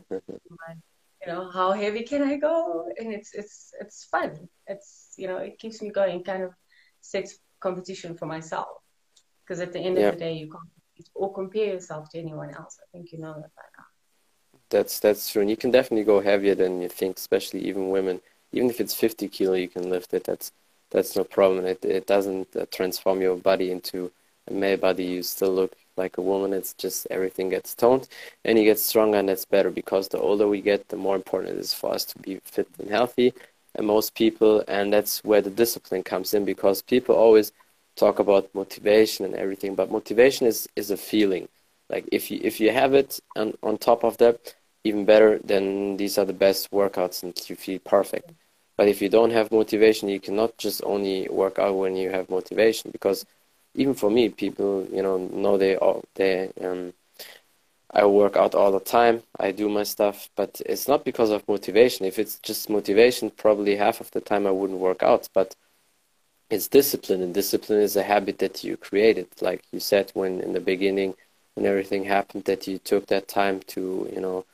you 1.26 1.32
know, 1.32 1.50
how 1.50 1.72
heavy 1.72 2.02
can 2.02 2.22
I 2.22 2.36
go? 2.36 2.86
And 2.98 3.12
it's 3.12 3.34
it's 3.34 3.72
it's 3.80 4.04
fun. 4.04 4.48
It's 4.66 5.14
you 5.16 5.26
know, 5.26 5.38
it 5.38 5.58
keeps 5.58 5.82
me 5.82 5.90
going. 5.90 6.22
Kind 6.22 6.44
of 6.44 6.50
sets 7.00 7.38
competition 7.60 8.16
for 8.16 8.26
myself 8.26 8.68
because 9.44 9.60
at 9.60 9.72
the 9.72 9.80
end 9.80 9.98
Yeah. 9.98 10.08
of 10.08 10.14
the 10.14 10.20
day, 10.20 10.34
you 10.34 10.50
can't 10.50 10.68
or 11.14 11.32
compare 11.32 11.66
yourself 11.66 12.08
to 12.10 12.18
anyone 12.18 12.50
else. 12.54 12.78
I 12.80 12.86
think 12.92 13.12
you 13.12 13.18
know 13.18 13.34
that 13.34 13.54
by 13.54 13.62
now. 13.78 13.84
That's 14.70 14.98
that's 15.00 15.30
true, 15.30 15.42
and 15.42 15.50
you 15.50 15.56
can 15.56 15.70
definitely 15.70 16.04
go 16.04 16.20
heavier 16.20 16.54
than 16.54 16.80
you 16.80 16.88
think, 16.88 17.16
especially 17.18 17.60
even 17.60 17.90
women. 17.90 18.20
Even 18.52 18.70
if 18.70 18.80
it's 18.80 18.94
50 18.94 19.28
kilo, 19.28 19.54
you 19.54 19.68
can 19.68 19.90
lift 19.90 20.14
it. 20.14 20.24
That's 20.24 20.52
that's 20.90 21.16
no 21.16 21.24
problem. 21.24 21.64
It 21.66 21.84
it 21.84 22.06
doesn't 22.06 22.56
uh, 22.56 22.66
transform 22.70 23.20
your 23.20 23.36
body 23.36 23.70
into 23.70 24.10
a 24.48 24.52
male 24.52 24.76
body. 24.76 25.04
You 25.04 25.22
still 25.22 25.52
look 25.52 25.72
like 25.96 26.18
a 26.18 26.22
woman. 26.22 26.52
It's 26.52 26.74
just 26.74 27.06
everything 27.10 27.50
gets 27.50 27.74
toned, 27.74 28.08
and 28.44 28.58
you 28.58 28.64
get 28.64 28.78
stronger, 28.78 29.18
and 29.18 29.28
that's 29.28 29.44
better 29.44 29.70
because 29.70 30.08
the 30.08 30.18
older 30.18 30.48
we 30.48 30.60
get, 30.60 30.88
the 30.88 30.96
more 30.96 31.16
important 31.16 31.54
it 31.54 31.60
is 31.60 31.74
for 31.74 31.94
us 31.94 32.04
to 32.06 32.18
be 32.18 32.40
fit 32.44 32.68
and 32.78 32.90
healthy. 32.90 33.32
And 33.76 33.86
most 33.86 34.14
people, 34.14 34.62
and 34.68 34.92
that's 34.92 35.24
where 35.24 35.40
the 35.42 35.50
discipline 35.50 36.04
comes 36.04 36.32
in, 36.32 36.44
because 36.44 36.80
people 36.82 37.16
always 37.16 37.52
talk 37.96 38.18
about 38.18 38.54
motivation 38.54 39.24
and 39.24 39.34
everything, 39.34 39.74
but 39.74 39.90
motivation 39.90 40.46
is 40.46 40.68
is 40.76 40.90
a 40.90 40.96
feeling. 40.96 41.48
Like 41.90 42.08
if 42.12 42.30
you 42.30 42.40
if 42.42 42.60
you 42.60 42.70
have 42.72 42.94
it 42.94 43.20
and 43.36 43.56
on 43.62 43.78
top 43.78 44.04
of 44.04 44.16
that, 44.18 44.54
even 44.84 45.04
better, 45.04 45.38
then 45.38 45.96
these 45.96 46.18
are 46.18 46.24
the 46.24 46.32
best 46.46 46.70
workouts 46.70 47.22
and 47.22 47.34
you 47.48 47.56
feel 47.56 47.78
perfect. 47.80 48.32
But 48.76 48.88
if 48.88 49.00
you 49.00 49.08
don't 49.08 49.30
have 49.30 49.52
motivation, 49.52 50.08
you 50.08 50.20
cannot 50.20 50.56
just 50.58 50.82
only 50.84 51.28
work 51.28 51.58
out 51.58 51.76
when 51.76 51.96
you 51.96 52.10
have 52.10 52.28
motivation 52.28 52.90
because 52.90 53.24
even 53.74 53.94
for 53.94 54.10
me, 54.10 54.28
people, 54.28 54.86
you 54.92 55.02
know, 55.02 55.18
know 55.18 55.56
they 55.58 55.76
all 55.76 56.02
they 56.14 56.50
um 56.60 56.92
I 57.90 58.04
work 58.06 58.36
out 58.36 58.54
all 58.54 58.72
the 58.72 58.80
time. 58.80 59.22
I 59.38 59.52
do 59.52 59.68
my 59.68 59.84
stuff, 59.84 60.28
but 60.36 60.60
it's 60.66 60.88
not 60.88 61.04
because 61.04 61.30
of 61.30 61.46
motivation. 61.48 62.04
If 62.04 62.18
it's 62.18 62.38
just 62.40 62.68
motivation, 62.68 63.30
probably 63.30 63.76
half 63.76 64.00
of 64.00 64.10
the 64.10 64.20
time 64.20 64.46
I 64.46 64.50
wouldn't 64.50 64.80
work 64.80 65.02
out. 65.02 65.28
But 65.32 65.54
it's 66.54 66.68
discipline, 66.68 67.20
and 67.22 67.34
discipline 67.34 67.80
is 67.80 67.96
a 67.96 68.02
habit 68.02 68.38
that 68.38 68.62
you 68.62 68.76
created. 68.76 69.26
Like 69.40 69.62
you 69.72 69.80
said 69.80 70.10
when 70.14 70.40
in 70.40 70.52
the 70.52 70.60
beginning, 70.60 71.14
when 71.54 71.66
everything 71.66 72.04
happened, 72.04 72.44
that 72.44 72.66
you 72.68 72.78
took 72.78 73.06
that 73.08 73.26
time 73.28 73.60
to, 73.68 74.08
you 74.14 74.20
know, 74.20 74.44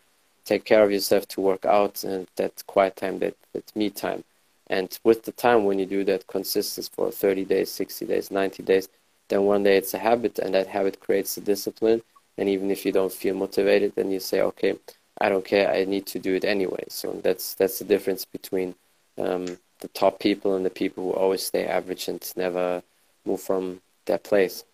take 0.45 0.65
care 0.65 0.83
of 0.83 0.91
yourself, 0.91 1.29
to 1.29 1.41
work 1.41 1.65
out, 1.65 2.03
and 2.05 2.27
that 2.37 2.65
quiet 2.67 2.97
time, 2.97 3.19
that, 3.19 3.37
that 3.53 3.77
me 3.77 3.91
time. 3.91 4.25
And 4.69 4.99
with 5.05 5.25
the 5.25 5.33
time, 5.33 5.65
when 5.65 5.79
you 5.79 5.87
do 5.87 6.03
that 6.05 6.27
consistent 6.27 6.89
for 6.93 7.11
30 7.11 7.45
days, 7.45 7.71
60 7.71 8.07
days, 8.07 8.31
90 8.31 8.63
days, 8.63 8.89
then 9.29 9.43
one 9.45 9.63
day 9.63 9.77
it's 9.77 9.95
a 9.95 9.99
habit, 9.99 10.39
and 10.39 10.55
that 10.55 10.69
habit 10.69 11.01
creates 11.01 11.37
a 11.37 11.41
discipline. 11.41 12.03
And 12.39 12.49
even 12.49 12.71
if 12.71 12.87
you 12.87 12.93
don't 12.93 13.13
feel 13.13 13.35
motivated, 13.35 13.95
then 13.95 14.11
you 14.11 14.21
say, 14.21 14.41
okay, 14.41 14.79
I 15.21 15.29
don't 15.29 15.45
care, 15.45 15.71
I 15.71 15.85
need 15.85 16.07
to 16.07 16.19
do 16.19 16.35
it 16.35 16.45
anyway. 16.45 16.85
So 16.89 17.21
that's 17.23 17.55
that's 17.55 17.79
the 17.79 17.85
difference 17.85 18.25
between 18.25 18.75
um, 19.19 19.59
the 19.81 19.89
top 19.89 20.19
people 20.19 20.55
and 20.55 20.65
the 20.65 20.71
people 20.71 21.05
who 21.05 21.13
always 21.13 21.45
stay 21.45 21.67
average 21.67 22.09
and 22.09 22.21
never 22.37 22.83
move 23.25 23.41
from 23.41 23.81
their 24.07 24.19
place. 24.19 24.65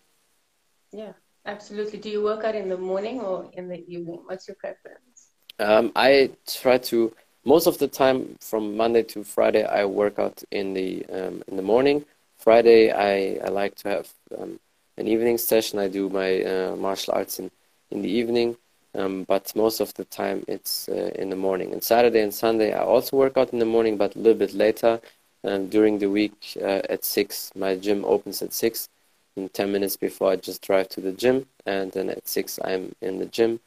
Yeah, 0.91 1.13
absolutely. 1.45 1.99
Do 1.99 2.09
you 2.09 2.23
work 2.23 2.43
out 2.43 2.55
in 2.55 2.69
the 2.69 2.77
morning 2.77 3.19
or 3.21 3.49
in 3.53 3.67
the 3.67 3.83
evening? 3.87 4.21
What's 4.25 4.47
your 4.47 4.55
preference? 4.55 5.29
Um, 5.59 5.91
I 5.95 6.31
try 6.45 6.77
to 6.77 7.13
most 7.45 7.65
of 7.65 7.77
the 7.77 7.87
time 7.87 8.37
from 8.41 8.75
Monday 8.75 9.03
to 9.03 9.23
Friday 9.23 9.63
I 9.63 9.85
work 9.85 10.19
out 10.19 10.43
in 10.51 10.73
the 10.73 11.05
um, 11.05 11.43
in 11.47 11.55
the 11.55 11.63
morning. 11.63 12.05
Friday 12.37 12.91
I, 12.91 13.39
I 13.45 13.49
like 13.49 13.75
to 13.75 13.89
have 13.89 14.13
um, 14.37 14.59
an 14.97 15.07
evening 15.07 15.37
session. 15.37 15.79
I 15.79 15.87
do 15.87 16.09
my 16.09 16.43
uh, 16.43 16.75
martial 16.75 17.13
arts 17.13 17.39
in, 17.39 17.49
in 17.89 18.01
the 18.01 18.09
evening, 18.09 18.57
um, 18.97 19.23
but 19.23 19.55
most 19.55 19.79
of 19.79 19.93
the 19.93 20.05
time 20.05 20.43
it's 20.47 20.89
uh, 20.89 21.11
in 21.15 21.29
the 21.29 21.35
morning. 21.35 21.71
And 21.73 21.83
Saturday 21.83 22.21
and 22.21 22.33
Sunday 22.33 22.73
I 22.73 22.79
also 22.83 23.15
work 23.17 23.37
out 23.37 23.53
in 23.53 23.59
the 23.59 23.65
morning, 23.65 23.97
but 23.97 24.15
a 24.15 24.19
little 24.19 24.39
bit 24.39 24.53
later. 24.53 24.99
Um, 25.43 25.67
during 25.69 25.99
the 25.99 26.09
week 26.09 26.57
uh, 26.61 26.81
at 26.89 27.05
six, 27.05 27.51
my 27.55 27.75
gym 27.75 28.03
opens 28.05 28.41
at 28.41 28.53
six. 28.53 28.89
In 29.37 29.49
ten 29.49 29.71
minutes 29.71 29.95
before 29.97 30.31
I 30.31 30.35
just 30.35 30.63
drive 30.63 30.89
to 30.89 31.01
the 31.01 31.11
gym, 31.11 31.45
and 31.65 31.91
then 31.91 32.09
at 32.09 32.27
six 32.27 32.59
I'm 32.63 32.95
in 33.01 33.19
the 33.19 33.27
gym. 33.27 33.59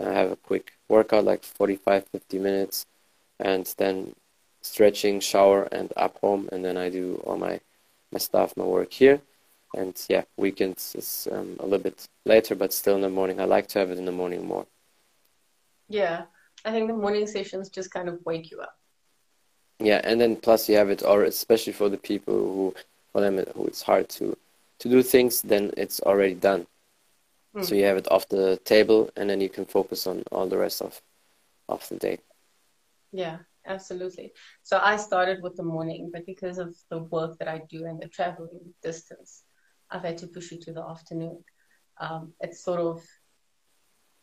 I 0.00 0.12
have 0.12 0.30
a 0.30 0.36
quick 0.36 0.72
workout, 0.88 1.24
like 1.24 1.42
45, 1.42 2.06
50 2.06 2.38
minutes, 2.38 2.86
and 3.40 3.66
then 3.78 4.14
stretching, 4.62 5.20
shower, 5.20 5.64
and 5.72 5.92
up 5.96 6.18
home, 6.20 6.48
and 6.52 6.64
then 6.64 6.76
I 6.76 6.90
do 6.90 7.20
all 7.24 7.36
my 7.38 7.60
my 8.12 8.18
stuff, 8.18 8.56
my 8.56 8.64
work 8.64 8.92
here. 8.92 9.20
And 9.74 10.00
yeah, 10.08 10.24
weekends 10.36 10.94
is 10.94 11.28
um, 11.32 11.56
a 11.60 11.64
little 11.64 11.78
bit 11.80 12.08
later, 12.24 12.54
but 12.54 12.72
still 12.72 12.94
in 12.96 13.02
the 13.02 13.10
morning. 13.10 13.40
I 13.40 13.44
like 13.44 13.66
to 13.68 13.78
have 13.80 13.90
it 13.90 13.98
in 13.98 14.04
the 14.06 14.12
morning 14.12 14.46
more. 14.46 14.66
Yeah, 15.88 16.24
I 16.64 16.72
think 16.72 16.88
the 16.88 16.94
morning 16.94 17.26
sessions 17.26 17.68
just 17.68 17.90
kind 17.90 18.08
of 18.08 18.18
wake 18.24 18.50
you 18.50 18.60
up. 18.60 18.76
Yeah, 19.78 20.00
and 20.04 20.20
then 20.20 20.36
plus 20.36 20.68
you 20.68 20.76
have 20.76 20.90
it, 20.90 21.02
or 21.02 21.24
especially 21.24 21.72
for 21.72 21.88
the 21.88 21.98
people 21.98 22.34
who, 22.34 22.74
for 23.12 23.20
them, 23.20 23.36
who 23.54 23.66
it's 23.66 23.82
hard 23.82 24.08
to 24.10 24.36
to 24.78 24.88
do 24.88 25.02
things, 25.02 25.42
then 25.42 25.72
it's 25.76 26.00
already 26.00 26.34
done. 26.34 26.66
Hmm. 27.54 27.62
So 27.62 27.74
you 27.74 27.84
have 27.84 27.96
it 27.96 28.10
off 28.10 28.28
the 28.28 28.58
table, 28.64 29.10
and 29.16 29.28
then 29.30 29.40
you 29.40 29.48
can 29.48 29.64
focus 29.64 30.06
on 30.06 30.22
all 30.32 30.48
the 30.48 30.58
rest 30.58 30.82
of 30.82 31.00
of 31.68 31.86
the 31.88 31.96
day. 31.96 32.18
Yeah, 33.12 33.38
absolutely. 33.66 34.32
So 34.62 34.78
I 34.82 34.96
started 34.96 35.42
with 35.42 35.56
the 35.56 35.62
morning, 35.62 36.10
but 36.12 36.26
because 36.26 36.58
of 36.58 36.76
the 36.90 36.98
work 36.98 37.38
that 37.38 37.48
I 37.48 37.62
do 37.68 37.86
and 37.86 38.00
the 38.00 38.08
traveling 38.08 38.74
distance, 38.82 39.44
I've 39.90 40.02
had 40.02 40.18
to 40.18 40.26
push 40.26 40.52
it 40.52 40.62
to 40.62 40.72
the 40.72 40.82
afternoon. 40.82 41.44
Um, 41.98 42.34
it's 42.40 42.62
sort 42.62 42.80
of, 42.80 43.02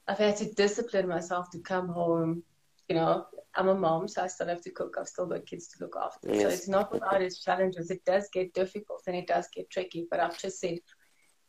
I've 0.08 0.18
had 0.18 0.38
to 0.38 0.52
discipline 0.54 1.08
myself 1.08 1.50
to 1.52 1.60
come 1.60 1.88
home. 1.88 2.44
You 2.90 2.96
know, 2.96 3.26
I'm 3.56 3.70
a 3.70 3.76
mom, 3.76 4.08
so 4.08 4.24
I 4.24 4.28
still 4.28 4.48
have 4.48 4.62
to 4.62 4.72
cook. 4.72 4.96
I've 5.00 5.08
still 5.08 5.26
got 5.26 5.46
kids 5.46 5.68
to 5.70 5.84
look 5.84 5.96
after. 6.02 6.34
So 6.42 6.50
it's 6.50 6.68
not 6.68 6.92
without 6.92 7.22
its 7.22 7.44
challenges. 7.44 7.90
It 7.90 8.04
does 8.06 8.28
get 8.34 8.54
difficult 8.54 9.04
and 9.08 9.16
it 9.16 9.28
does 9.28 9.48
get 9.56 9.70
tricky, 9.70 10.08
but 10.10 10.20
I've 10.20 10.38
just 10.38 10.60
said, 10.60 10.80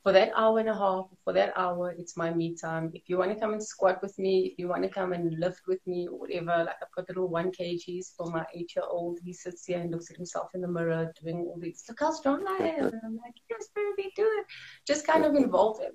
for 0.04 0.12
that 0.12 0.32
hour 0.37 0.58
and 0.58 0.68
a 0.68 0.75
half, 0.75 1.06
for 1.25 1.32
that 1.32 1.54
hour, 1.56 1.94
it's 1.99 2.14
my 2.14 2.32
me 2.32 2.54
time. 2.54 2.90
If 2.92 3.08
you 3.08 3.16
want 3.16 3.32
to 3.32 3.40
come 3.40 3.54
and 3.54 3.62
squat 3.62 4.02
with 4.02 4.18
me, 4.18 4.46
if 4.46 4.58
you 4.58 4.68
want 4.68 4.82
to 4.82 4.90
come 4.90 5.14
and 5.14 5.40
lift 5.40 5.62
with 5.66 5.80
me 5.87 6.06
or 6.06 6.18
whatever, 6.18 6.58
like 6.58 6.76
I've 6.82 6.94
got 6.94 7.08
little 7.08 7.26
one 7.26 7.50
kgs 7.50 8.14
for 8.14 8.30
my 8.30 8.44
eight 8.54 8.70
year 8.76 8.84
old. 8.87 9.18
He 9.25 9.32
sits 9.32 9.64
here 9.64 9.80
and 9.80 9.90
looks 9.90 10.11
at 10.11 10.16
himself 10.16 10.49
in 10.54 10.61
the 10.61 10.68
mirror 10.68 11.11
doing 11.23 11.46
all 11.49 11.58
these, 11.58 11.82
look 11.88 12.00
how 12.00 12.11
strong 12.12 12.44
I 12.46 12.68
am. 12.68 12.84
And 12.84 13.00
I'm 13.02 13.16
like, 13.16 13.34
yes, 13.49 13.68
baby, 13.75 14.12
do 14.14 14.30
it. 14.40 14.46
Just 14.87 15.06
kind 15.06 15.25
of 15.25 15.34
involve 15.37 15.80
him 15.80 15.94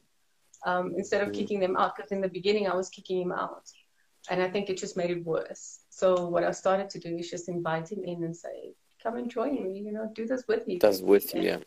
um, 0.65 0.93
instead 0.97 1.21
of 1.21 1.29
Mhm. 1.29 1.35
kicking 1.35 1.59
them 1.59 1.77
out. 1.77 1.95
Because 1.95 2.11
in 2.11 2.21
the 2.21 2.29
beginning, 2.29 2.67
I 2.67 2.75
was 2.75 2.89
kicking 2.89 3.21
him 3.21 3.31
out. 3.31 3.71
And 4.29 4.41
I 4.41 4.49
think 4.49 4.69
it 4.69 4.77
just 4.77 4.97
made 4.97 5.11
it 5.11 5.25
worse. 5.25 5.85
So 5.89 6.27
what 6.27 6.43
I 6.43 6.51
started 6.51 6.89
to 6.91 6.99
do 6.99 7.15
is 7.17 7.29
just 7.29 7.49
invite 7.49 7.89
him 7.91 8.03
in 8.03 8.23
and 8.23 8.35
say, 8.35 8.75
come 9.01 9.15
and 9.15 9.29
join 9.29 9.63
me, 9.63 9.79
you 9.79 9.91
know, 9.91 10.11
do 10.13 10.27
this 10.27 10.43
with 10.47 10.67
me. 10.67 10.77
Does 10.77 11.01
with 11.01 11.33
you, 11.33 11.41
yeah. 11.41 11.59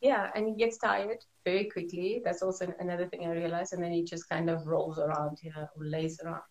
Yeah, 0.00 0.30
and 0.34 0.46
he 0.48 0.54
gets 0.54 0.78
tired 0.78 1.24
very 1.44 1.64
quickly. 1.64 2.20
That's 2.24 2.42
also 2.42 2.72
another 2.78 3.08
thing 3.08 3.26
I 3.26 3.30
realized. 3.30 3.72
And 3.72 3.82
then 3.82 3.92
he 3.92 4.04
just 4.04 4.28
kind 4.28 4.50
of 4.50 4.66
rolls 4.66 4.98
around 4.98 5.38
here 5.40 5.70
or 5.76 5.84
lays 5.84 6.20
around, 6.20 6.42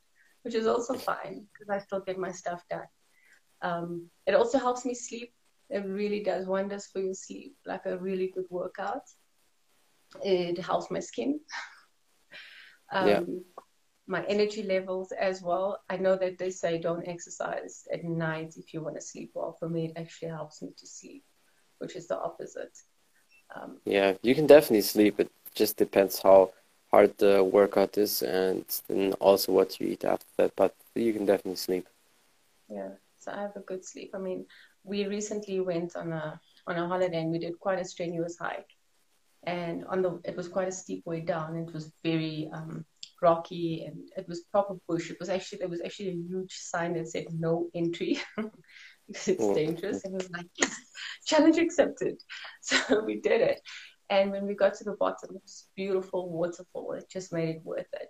which 0.43 0.55
is 0.55 0.67
also 0.67 0.95
fine 0.95 1.47
because 1.53 1.69
I 1.69 1.79
still 1.79 2.01
get 2.01 2.17
my 2.17 2.31
stuff 2.31 2.63
done. 2.69 2.87
Um, 3.61 4.09
it 4.25 4.33
also 4.33 4.57
helps 4.59 4.85
me 4.85 4.93
sleep. 4.93 5.33
It 5.69 5.85
really 5.85 6.23
does 6.23 6.45
wonders 6.45 6.87
for 6.87 6.99
your 6.99 7.13
sleep, 7.13 7.55
like 7.65 7.85
a 7.85 7.97
really 7.97 8.27
good 8.27 8.45
workout. 8.49 9.03
It 10.23 10.57
helps 10.59 10.91
my 10.91 10.99
skin. 10.99 11.39
um, 12.91 13.07
Yeah. 13.07 13.21
My 14.09 14.23
energy 14.25 14.63
levels 14.63 15.11
as 15.11 15.41
well. 15.41 15.81
I 15.89 15.97
know 15.97 16.15
that 16.15 16.37
they 16.37 16.49
say 16.49 16.77
don't 16.79 17.05
exercise 17.07 17.85
at 17.91 18.05
night 18.05 18.53
if 18.55 18.73
you 18.73 18.81
want 18.81 18.95
to 18.95 19.01
sleep 19.01 19.31
well. 19.33 19.57
For 19.59 19.67
me, 19.67 19.85
it 19.87 19.97
actually 19.97 20.29
helps 20.29 20.61
me 20.61 20.69
to 20.77 20.87
sleep, 20.87 21.25
which 21.79 21.95
is 21.97 22.07
the 22.07 22.17
opposite. 22.17 22.71
Um, 23.53 23.79
Yeah, 23.85 24.13
you 24.23 24.33
can 24.33 24.47
definitely 24.47 24.81
sleep. 24.81 25.19
It 25.19 25.29
just 25.55 25.75
depends 25.75 26.21
how 26.21 26.51
hard 26.91 27.17
the 27.17 27.43
workout 27.43 27.97
is 27.97 28.21
and 28.21 28.63
then 28.87 29.11
also 29.19 29.51
what 29.51 29.77
you 29.79 29.87
eat 29.87 30.05
after 30.05 30.25
that. 30.37 30.55
But 30.55 30.73
you 30.95 31.11
can 31.11 31.25
definitely 31.25 31.57
sleep. 31.57 31.85
Yeah, 32.69 32.91
so 33.19 33.31
I 33.31 33.41
have 33.41 33.55
a 33.57 33.61
good 33.61 33.83
sleep. 33.85 34.11
I 34.13 34.19
mean, 34.19 34.45
we 34.83 35.05
recently 35.05 35.59
went 35.59 35.95
on 35.95 36.13
a 36.13 36.39
on 36.65 36.77
a 36.77 36.87
holiday 36.87 37.19
and 37.21 37.31
we 37.31 37.39
did 37.39 37.59
quite 37.59 37.79
a 37.79 37.85
strenuous 37.85 38.37
hike. 38.37 38.76
And 39.47 39.85
on 39.85 40.01
the 40.01 40.19
it 40.25 40.35
was 40.35 40.49
quite 40.49 40.67
a 40.67 40.73
steep 40.73 41.03
way 41.05 41.21
down. 41.21 41.55
It 41.55 41.73
was 41.73 41.93
very 42.03 42.49
um, 42.53 42.85
rocky 43.21 43.85
and 43.85 43.97
it 44.17 44.27
was 44.27 44.41
proper 44.51 44.75
bush. 44.89 45.09
It 45.09 45.17
was 45.21 45.29
actually 45.29 45.59
there 45.59 45.69
was 45.69 45.81
actually 45.81 46.09
a 46.09 46.23
huge 46.29 46.53
sign 46.53 46.93
that 46.93 47.07
said 47.07 47.27
no 47.31 47.69
entry 47.73 48.19
because 49.07 49.27
it's 49.29 49.43
oh. 49.43 49.55
dangerous. 49.55 50.03
And 50.03 50.13
we 50.13 50.25
were 50.25 50.37
like, 50.37 50.49
yes, 50.57 50.75
challenge 51.25 51.57
accepted. 51.57 52.21
So 52.61 53.01
we 53.05 53.21
did 53.21 53.39
it. 53.39 53.61
And 54.09 54.31
when 54.31 54.45
we 54.45 54.53
got 54.53 54.73
to 54.75 54.83
the 54.83 54.97
bottom, 54.99 55.35
it 55.35 55.41
was 55.41 55.69
beautiful 55.77 56.29
waterfall. 56.29 56.93
It 56.93 57.09
just 57.09 57.31
made 57.31 57.49
it 57.49 57.61
worth 57.63 57.93
it. 57.93 58.09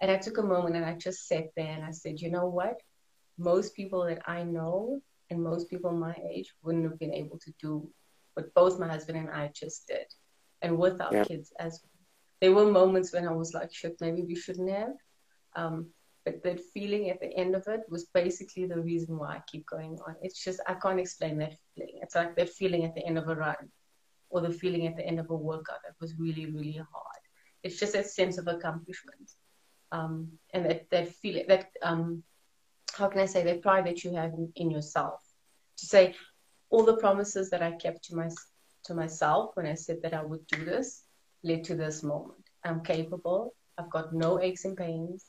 And 0.00 0.10
I 0.10 0.18
took 0.18 0.38
a 0.38 0.42
moment 0.42 0.76
and 0.76 0.84
I 0.84 0.94
just 0.94 1.26
sat 1.26 1.46
there 1.56 1.72
and 1.72 1.84
I 1.84 1.90
said, 1.90 2.20
you 2.20 2.30
know 2.30 2.46
what? 2.46 2.80
Most 3.38 3.74
people 3.74 4.04
that 4.06 4.22
I 4.26 4.44
know 4.44 5.00
and 5.30 5.42
most 5.42 5.68
people 5.68 5.90
my 5.90 6.14
age 6.32 6.52
wouldn't 6.62 6.84
have 6.84 6.98
been 6.98 7.12
able 7.12 7.38
to 7.38 7.52
do 7.60 7.88
what 8.34 8.54
both 8.54 8.78
my 8.78 8.88
husband 8.88 9.18
and 9.18 9.30
I 9.30 9.50
just 9.54 9.88
did. 9.88 10.06
And 10.62 10.78
with 10.78 11.00
our 11.00 11.12
yeah. 11.12 11.24
kids 11.24 11.52
as 11.58 11.80
well. 11.82 11.90
There 12.40 12.52
were 12.52 12.70
moments 12.70 13.12
when 13.12 13.26
I 13.26 13.32
was 13.32 13.54
like, 13.54 13.72
shit, 13.72 13.96
maybe 14.00 14.22
we 14.22 14.34
shouldn't 14.34 14.70
have. 14.70 14.94
Um, 15.54 15.88
but 16.24 16.42
that 16.42 16.60
feeling 16.74 17.08
at 17.10 17.20
the 17.20 17.32
end 17.34 17.54
of 17.54 17.66
it 17.68 17.82
was 17.88 18.06
basically 18.06 18.66
the 18.66 18.80
reason 18.80 19.16
why 19.16 19.36
I 19.36 19.42
keep 19.46 19.64
going 19.66 19.98
on. 20.06 20.16
It's 20.22 20.42
just, 20.42 20.60
I 20.66 20.74
can't 20.74 20.98
explain 21.00 21.38
that 21.38 21.54
feeling. 21.74 22.00
It's 22.02 22.14
like 22.14 22.36
that 22.36 22.50
feeling 22.50 22.84
at 22.84 22.94
the 22.94 23.06
end 23.06 23.16
of 23.16 23.28
a 23.28 23.34
run 23.34 23.70
or 24.28 24.40
the 24.40 24.50
feeling 24.50 24.86
at 24.86 24.96
the 24.96 25.06
end 25.06 25.20
of 25.20 25.30
a 25.30 25.36
workout 25.36 25.78
that 25.84 25.94
was 26.00 26.18
really, 26.18 26.46
really 26.46 26.72
hard. 26.72 27.22
It's 27.62 27.78
just 27.78 27.92
that 27.92 28.06
sense 28.06 28.38
of 28.38 28.48
accomplishment. 28.48 29.30
Um, 29.92 30.32
and 30.52 30.66
that, 30.66 30.90
that 30.90 31.14
feeling, 31.14 31.44
that, 31.48 31.70
um, 31.82 32.24
how 32.92 33.08
can 33.08 33.20
I 33.20 33.26
say, 33.26 33.44
that 33.44 33.62
pride 33.62 33.86
that 33.86 34.02
you 34.02 34.14
have 34.14 34.32
in, 34.32 34.52
in 34.56 34.70
yourself. 34.70 35.20
To 35.78 35.86
say, 35.86 36.14
all 36.70 36.84
the 36.84 36.96
promises 36.96 37.50
that 37.50 37.62
I 37.62 37.72
kept 37.72 38.04
to, 38.04 38.16
my, 38.16 38.28
to 38.86 38.94
myself 38.94 39.50
when 39.54 39.66
I 39.66 39.74
said 39.74 39.98
that 40.02 40.14
I 40.14 40.22
would 40.22 40.46
do 40.48 40.64
this 40.64 41.02
led 41.42 41.64
to 41.64 41.76
this 41.76 42.02
moment. 42.02 42.44
I'm 42.64 42.82
capable. 42.82 43.54
I've 43.78 43.90
got 43.90 44.12
no 44.12 44.40
aches 44.40 44.64
and 44.64 44.76
pains. 44.76 45.26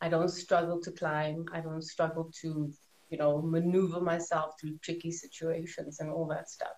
I 0.00 0.08
don't 0.08 0.30
struggle 0.30 0.80
to 0.82 0.92
climb. 0.92 1.46
I 1.52 1.60
don't 1.60 1.82
struggle 1.82 2.30
to, 2.42 2.72
you 3.10 3.18
know, 3.18 3.42
maneuver 3.42 4.00
myself 4.00 4.54
through 4.60 4.78
tricky 4.78 5.10
situations 5.10 6.00
and 6.00 6.10
all 6.10 6.26
that 6.28 6.48
stuff. 6.48 6.76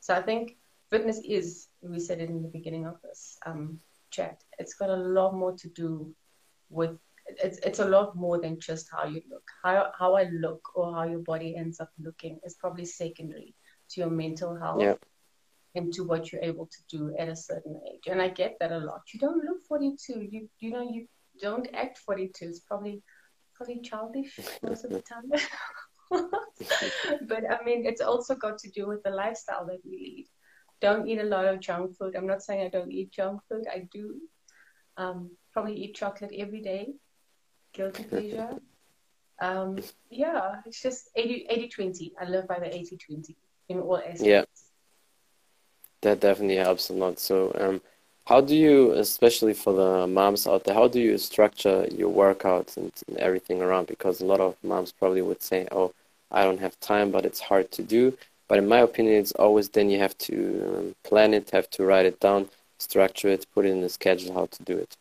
So 0.00 0.14
I 0.14 0.22
think 0.22 0.56
fitness 0.90 1.20
is, 1.24 1.68
we 1.82 2.00
said 2.00 2.20
it 2.20 2.30
in 2.30 2.42
the 2.42 2.48
beginning 2.48 2.86
of 2.86 3.00
this 3.02 3.38
um, 3.44 3.78
chat, 4.10 4.42
it's 4.58 4.74
got 4.74 4.90
a 4.90 4.96
lot 4.96 5.34
more 5.34 5.52
to 5.52 5.68
do 5.68 6.14
with, 6.70 6.96
it's, 7.26 7.58
it's 7.58 7.80
a 7.80 7.84
lot 7.84 8.16
more 8.16 8.40
than 8.40 8.58
just 8.58 8.88
how 8.90 9.04
you 9.04 9.20
look. 9.30 9.42
How, 9.62 9.92
how 9.98 10.14
I 10.14 10.24
look 10.32 10.62
or 10.74 10.94
how 10.94 11.04
your 11.04 11.20
body 11.20 11.56
ends 11.56 11.80
up 11.80 11.90
looking 12.02 12.40
is 12.44 12.54
probably 12.54 12.84
secondary 12.86 13.54
to 13.90 14.00
your 14.00 14.10
mental 14.10 14.56
health. 14.56 14.80
And 15.76 15.92
to 15.92 16.02
what 16.04 16.32
you're 16.32 16.42
able 16.42 16.66
to 16.66 16.96
do 16.96 17.14
at 17.18 17.28
a 17.28 17.36
certain 17.36 17.80
age. 17.88 18.04
And 18.08 18.20
I 18.20 18.28
get 18.28 18.56
that 18.60 18.72
a 18.72 18.78
lot. 18.78 19.02
You 19.12 19.20
don't 19.20 19.44
look 19.44 19.62
42. 19.68 20.26
You 20.30 20.48
you 20.58 20.70
know 20.70 20.82
you 20.82 21.06
don't 21.40 21.68
act 21.74 21.98
42. 21.98 22.46
It's 22.46 22.60
probably 22.60 23.02
probably 23.54 23.80
childish 23.80 24.38
most 24.62 24.84
of 24.84 24.90
the 24.90 25.02
time. 25.02 25.30
but 27.28 27.42
I 27.50 27.64
mean, 27.64 27.84
it's 27.86 28.00
also 28.00 28.34
got 28.34 28.58
to 28.58 28.70
do 28.70 28.86
with 28.88 29.02
the 29.02 29.10
lifestyle 29.10 29.66
that 29.66 29.80
we 29.84 29.92
lead 29.92 30.26
don't 30.80 31.08
eat 31.08 31.20
a 31.20 31.24
lot 31.24 31.46
of 31.46 31.60
junk 31.60 31.96
food. 31.96 32.14
I'm 32.16 32.26
not 32.26 32.42
saying 32.42 32.64
I 32.64 32.68
don't 32.68 32.92
eat 32.92 33.10
junk 33.10 33.40
food. 33.48 33.64
I 33.70 33.88
do. 33.92 34.20
Um, 34.96 35.30
probably 35.52 35.74
eat 35.74 35.94
chocolate 35.94 36.32
every 36.36 36.60
day. 36.60 36.94
Guilty 37.72 38.04
pleasure. 38.04 38.58
Um, 39.40 39.78
yeah, 40.10 40.56
it's 40.64 40.80
just 40.80 41.10
80, 41.14 41.46
80 41.50 41.68
20. 41.68 42.12
I 42.20 42.24
live 42.24 42.48
by 42.48 42.58
the 42.58 42.74
80 42.74 42.96
20 42.96 43.36
in 43.68 43.80
all 43.80 43.98
aspects. 43.98 44.22
Yeah. 44.22 44.44
That 46.06 46.20
definitely 46.20 46.54
helps 46.54 46.88
a 46.88 46.92
lot. 46.92 47.18
So, 47.18 47.52
um, 47.58 47.80
how 48.26 48.40
do 48.40 48.54
you, 48.54 48.92
especially 48.92 49.54
for 49.54 49.72
the 49.72 50.06
moms 50.06 50.46
out 50.46 50.62
there, 50.62 50.72
how 50.72 50.86
do 50.86 51.00
you 51.00 51.18
structure 51.18 51.88
your 51.90 52.12
workouts 52.12 52.76
and, 52.76 52.92
and 53.08 53.16
everything 53.16 53.60
around? 53.60 53.88
Because 53.88 54.20
a 54.20 54.24
lot 54.24 54.38
of 54.38 54.54
moms 54.62 54.92
probably 54.92 55.22
would 55.22 55.42
say, 55.42 55.66
oh, 55.72 55.92
I 56.30 56.44
don't 56.44 56.60
have 56.60 56.78
time, 56.78 57.10
but 57.10 57.26
it's 57.26 57.40
hard 57.40 57.72
to 57.72 57.82
do. 57.82 58.16
But 58.46 58.58
in 58.58 58.68
my 58.68 58.78
opinion, 58.78 59.16
it's 59.16 59.32
always 59.32 59.68
then 59.68 59.90
you 59.90 59.98
have 59.98 60.16
to 60.18 60.36
um, 60.68 60.94
plan 61.02 61.34
it, 61.34 61.50
have 61.50 61.68
to 61.70 61.84
write 61.84 62.06
it 62.06 62.20
down, 62.20 62.50
structure 62.78 63.26
it, 63.26 63.44
put 63.52 63.66
it 63.66 63.70
in 63.70 63.82
a 63.82 63.88
schedule 63.88 64.32
how 64.32 64.46
to 64.46 64.62
do 64.62 64.78
it. 64.78 64.96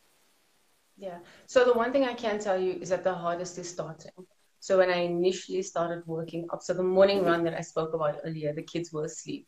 Yeah. 0.98 1.20
So 1.46 1.65
the 1.65 1.74
one 1.74 1.91
thing 1.91 2.06
I 2.06 2.15
can 2.15 2.39
tell 2.39 2.60
you 2.60 2.80
is 2.82 2.89
that 2.89 3.04
the 3.04 3.13
hardest 3.13 3.60
is 3.60 3.70
starting. 3.70 4.26
So 4.60 4.80
when 4.80 4.89
I 4.89 5.02
initially 5.02 5.62
started 5.62 6.02
working 6.08 6.48
up, 6.52 6.63
so 6.63 6.74
the 6.74 6.82
morning 6.82 7.18
mm-hmm. 7.18 7.28
run 7.28 7.44
that 7.44 7.54
I 7.54 7.62
spoke 7.62 7.94
about 7.94 8.22
earlier, 8.24 8.54
the 8.54 8.63
kids 8.63 8.91
were 8.91 9.06
asleep. 9.06 9.46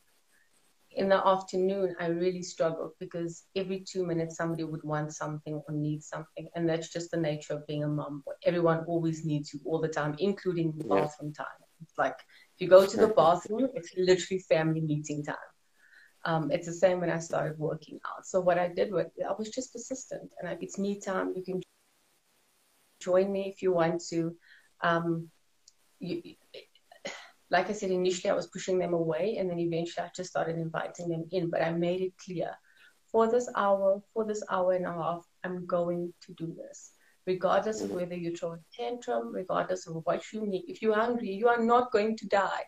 In 0.98 1.10
the 1.10 1.28
afternoon, 1.28 1.96
I 2.00 2.08
really 2.08 2.42
struggled 2.42 2.94
because 3.00 3.44
every 3.56 3.86
two 3.88 4.04
minutes 4.04 4.36
somebody 4.36 4.64
would 4.64 4.84
want 4.84 5.14
something 5.14 5.62
or 5.68 5.74
need 5.76 6.02
something, 6.02 6.50
and 6.56 6.68
that's 6.68 6.90
just 6.92 7.12
the 7.12 7.18
nature 7.18 7.54
of 7.54 7.68
being 7.68 7.84
a 7.84 7.88
mom. 7.88 8.24
Everyone 8.44 8.80
always 8.88 9.24
needs 9.24 9.54
you 9.54 9.60
all 9.64 9.80
the 9.80 9.88
time, 9.88 10.16
including 10.18 10.72
bathroom 10.72 11.34
yeah. 11.38 11.44
time. 11.44 11.60
It's 11.84 12.00
like 12.00 12.18
if 12.56 12.62
you 12.62 12.68
go 12.68 12.88
to 12.88 12.98
the 12.98 13.10
bathroom, 13.10 13.70
it's 13.76 13.94
literally 13.96 14.40
family 14.50 14.82
meeting 14.82 15.24
time. 15.24 15.36
Um, 16.26 16.50
it's 16.50 16.66
the 16.66 16.74
same 16.74 17.00
when 17.00 17.12
I 17.12 17.20
started 17.20 17.60
working 17.60 18.00
out. 18.08 18.26
So 18.26 18.42
what 18.42 18.58
I 18.58 18.68
did 18.68 18.92
was 18.92 19.06
I 19.24 19.34
was 19.38 19.52
just 19.52 19.74
persistent, 19.74 20.32
and 20.42 20.52
if 20.52 20.64
it's 20.64 20.80
me 20.80 21.00
time, 21.00 21.32
you 21.36 21.44
can 21.44 21.62
join 23.00 23.32
me 23.32 23.54
if 23.54 23.62
you 23.62 23.72
want 23.72 24.02
to. 24.10 24.36
Um, 24.82 25.30
you, 26.00 26.36
like 27.50 27.70
I 27.70 27.74
said 27.74 27.92
initially, 27.92 28.30
I 28.30 28.36
was 28.36 28.48
pushing 28.48 28.78
them 28.78 28.94
away, 28.94 29.38
and 29.38 29.50
then 29.50 29.60
eventually 29.60 30.06
I 30.06 30.12
just 30.16 30.30
started 30.30 30.58
inviting 30.58 31.10
them 31.10 31.26
in. 31.32 31.50
But 31.50 31.62
I 31.62 31.72
made 31.72 32.02
it 32.02 32.14
clear 32.18 32.52
for 33.12 33.30
this 33.32 33.50
hour, 33.56 34.02
for 34.14 34.26
this 34.26 34.44
hour 34.50 34.74
and 34.74 34.86
a 34.86 34.94
half, 34.94 35.26
I'm 35.44 35.66
going 35.66 36.14
to 36.26 36.34
do 36.34 36.54
this 36.54 36.92
regardless 37.28 37.82
of 37.82 37.92
mm. 37.92 37.96
whether 37.96 38.16
you 38.16 38.36
throw 38.36 38.54
a 38.54 38.60
tantrum, 38.74 39.32
regardless 39.32 39.86
of 39.86 39.96
what 40.06 40.24
you 40.32 40.48
need. 40.48 40.64
If 40.68 40.82
you're 40.82 40.96
hungry, 40.96 41.32
you 41.32 41.50
are 41.50 41.64
not 41.64 41.92
going 41.92 42.18
to 42.18 42.28
die. 42.28 42.64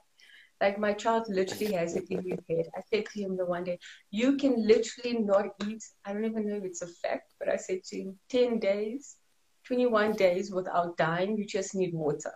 Like 0.61 0.77
my 0.77 0.91
child 0.91 1.27
literally 1.29 1.73
has 1.73 1.95
it 1.95 2.03
in 2.09 2.21
his 2.21 2.39
head. 2.49 2.65
I 2.75 2.81
said 2.93 3.05
to 3.05 3.21
him 3.21 3.37
the 3.37 3.45
one 3.45 3.63
day, 3.63 3.79
you 4.11 4.35
can 4.35 4.67
literally 4.67 5.19
not 5.19 5.45
eat. 5.65 5.81
I 6.03 6.11
don't 6.11 6.25
even 6.25 6.47
know 6.47 6.57
if 6.57 6.65
it's 6.65 6.81
a 6.81 6.87
fact, 6.87 7.33
but 7.39 7.47
I 7.47 7.55
said 7.55 7.85
to 7.85 7.97
him, 7.97 8.19
10 8.29 8.59
days, 8.59 9.15
21 9.63 10.13
days 10.13 10.51
without 10.51 10.97
dying, 10.97 11.37
you 11.37 11.45
just 11.45 11.75
need 11.75 11.93
water. 11.93 12.33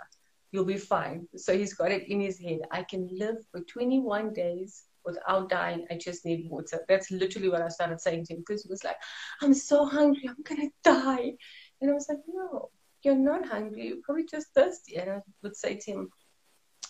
You'll 0.53 0.65
be 0.65 0.77
fine. 0.77 1.27
So 1.35 1.57
he's 1.57 1.73
got 1.73 1.91
it 1.91 2.07
in 2.07 2.21
his 2.21 2.39
head. 2.39 2.59
I 2.71 2.83
can 2.83 3.09
live 3.11 3.37
for 3.51 3.61
21 3.61 4.33
days 4.33 4.83
without 5.03 5.49
dying. 5.49 5.87
I 5.89 5.97
just 5.97 6.25
need 6.25 6.47
water. 6.47 6.85
That's 6.87 7.09
literally 7.09 7.49
what 7.49 7.63
I 7.63 7.69
started 7.69 7.99
saying 7.99 8.25
to 8.25 8.33
him 8.33 8.43
because 8.47 8.61
he 8.61 8.69
was 8.69 8.83
like, 8.83 8.97
I'm 9.41 9.55
so 9.55 9.83
hungry. 9.83 10.29
I'm 10.29 10.43
going 10.43 10.61
to 10.61 10.73
die. 10.83 11.33
And 11.81 11.89
I 11.89 11.93
was 11.95 12.05
like, 12.07 12.19
no, 12.31 12.69
you're 13.01 13.15
not 13.15 13.47
hungry. 13.47 13.87
You're 13.87 14.03
probably 14.03 14.27
just 14.29 14.53
thirsty. 14.53 14.97
And 14.97 15.09
I 15.09 15.21
would 15.41 15.55
say 15.55 15.75
to 15.75 15.91
him, 15.91 16.09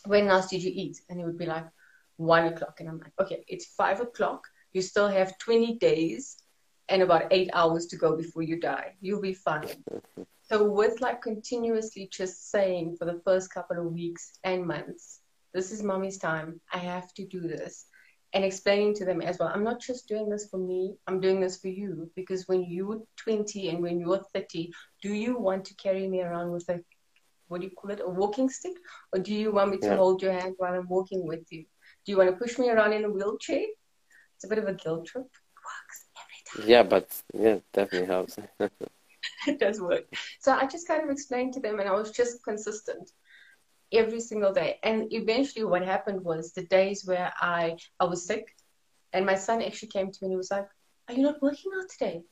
when 0.08 0.28
last 0.28 0.50
did 0.50 0.62
you 0.62 0.72
eat? 0.76 1.00
And 1.10 1.18
he 1.18 1.26
would 1.26 1.38
be 1.38 1.46
like, 1.46 1.66
one 2.18 2.48
o'clock. 2.48 2.82
And 2.82 2.90
I'm 2.90 3.00
like, 3.00 3.14
okay, 3.22 3.46
it's 3.48 3.68
five 3.78 4.02
o'clock. 4.02 4.46
You 4.74 4.82
still 4.82 5.08
have 5.08 5.38
20 5.38 5.78
days 5.78 6.36
and 6.90 7.02
about 7.02 7.32
eight 7.32 7.50
hours 7.54 7.86
to 7.88 7.96
go 7.96 8.18
before 8.18 8.44
you 8.44 8.60
die. 8.60 8.96
You'll 9.00 9.22
be 9.22 9.34
fine. 9.34 9.70
So 10.54 10.64
with 10.64 11.02
like 11.02 11.20
continuously 11.24 12.08
just 12.12 12.52
saying 12.52 12.98
for 13.00 13.06
the 13.06 13.20
first 13.26 13.52
couple 13.52 13.80
of 13.80 13.92
weeks 13.92 14.34
and 14.44 14.68
months, 14.68 15.22
this 15.52 15.72
is 15.72 15.82
mommy's 15.82 16.20
time. 16.20 16.62
I 16.72 16.78
have 16.78 17.12
to 17.16 17.26
do 17.26 17.42
this 17.42 17.88
and 18.36 18.46
explaining 18.46 18.94
to 18.96 19.06
them 19.06 19.22
as 19.22 19.38
well 19.40 19.50
i'm 19.50 19.64
not 19.64 19.80
just 19.80 20.08
doing 20.08 20.28
this 20.28 20.48
for 20.50 20.58
me 20.58 20.96
i'm 21.08 21.20
doing 21.20 21.40
this 21.40 21.58
for 21.58 21.70
you. 21.70 22.08
Because 22.16 22.48
when 22.48 22.66
you're 22.66 23.02
20 23.16 23.70
and 23.70 23.82
when 23.82 24.00
you're 24.00 24.24
30 24.32 24.72
do 25.02 25.12
you 25.12 25.40
want 25.40 25.66
to 25.66 25.74
carry 25.74 26.08
me 26.08 26.22
around 26.22 26.52
with 26.52 26.70
a 26.70 26.80
what 27.48 27.62
do 27.62 27.66
you 27.68 27.74
call 27.76 27.90
it 27.90 28.02
a 28.06 28.10
walking 28.10 28.48
stick? 28.48 28.78
Or 29.12 29.20
do 29.20 29.34
you 29.34 29.52
want 29.52 29.72
me 29.72 29.78
to 29.78 29.88
yeah. 29.88 29.96
hold 29.96 30.22
your 30.22 30.34
hand 30.34 30.54
while 30.58 30.76
i'm 30.76 30.88
walking 30.88 31.26
with 31.26 31.52
you? 31.52 31.66
Do 32.06 32.12
you 32.12 32.18
want 32.20 32.30
to 32.30 32.36
push 32.36 32.60
me 32.60 32.70
around 32.70 32.94
in 32.94 33.06
a 33.06 33.10
wheelchair? 33.10 33.66
It's 34.36 34.46
a 34.46 34.48
bit 34.48 34.60
of 34.60 34.68
a 34.68 34.74
guilt 34.76 35.08
trip. 35.08 35.26
It 35.26 35.62
works 35.72 35.98
every 36.22 36.42
time. 36.46 36.70
Yeah 36.70 36.84
but 36.84 37.08
yeah 37.34 37.58
definitely 37.74 38.08
helps 38.08 38.38
it 39.48 39.60
does 39.66 39.82
work 39.82 40.06
so 40.40 40.54
i 40.54 40.66
just 40.66 40.88
kind 40.88 41.04
of 41.04 41.10
explained 41.10 41.54
to 41.54 41.60
them 41.60 41.80
and 41.80 41.90
i 41.90 41.94
was 41.94 42.12
just 42.12 42.44
consistent 42.44 43.12
every 43.94 44.20
single 44.20 44.54
day. 44.54 44.80
And 44.84 45.12
eventually, 45.14 45.66
what 45.66 45.84
happened 45.84 46.24
was 46.24 46.52
the 46.52 46.66
days 46.66 47.06
where 47.06 47.32
I 47.40 47.78
I 48.00 48.06
was 48.06 48.26
sick, 48.26 48.56
and 49.14 49.26
my 49.26 49.36
son 49.36 49.62
actually 49.62 49.90
came 49.90 50.12
to 50.12 50.20
me 50.22 50.26
and 50.28 50.32
he 50.34 50.38
was 50.38 50.52
like, 50.52 50.68
"Are 51.08 51.14
you 51.14 51.24
not 51.24 51.42
working 51.42 51.72
out 51.78 51.90
today?" 51.90 52.24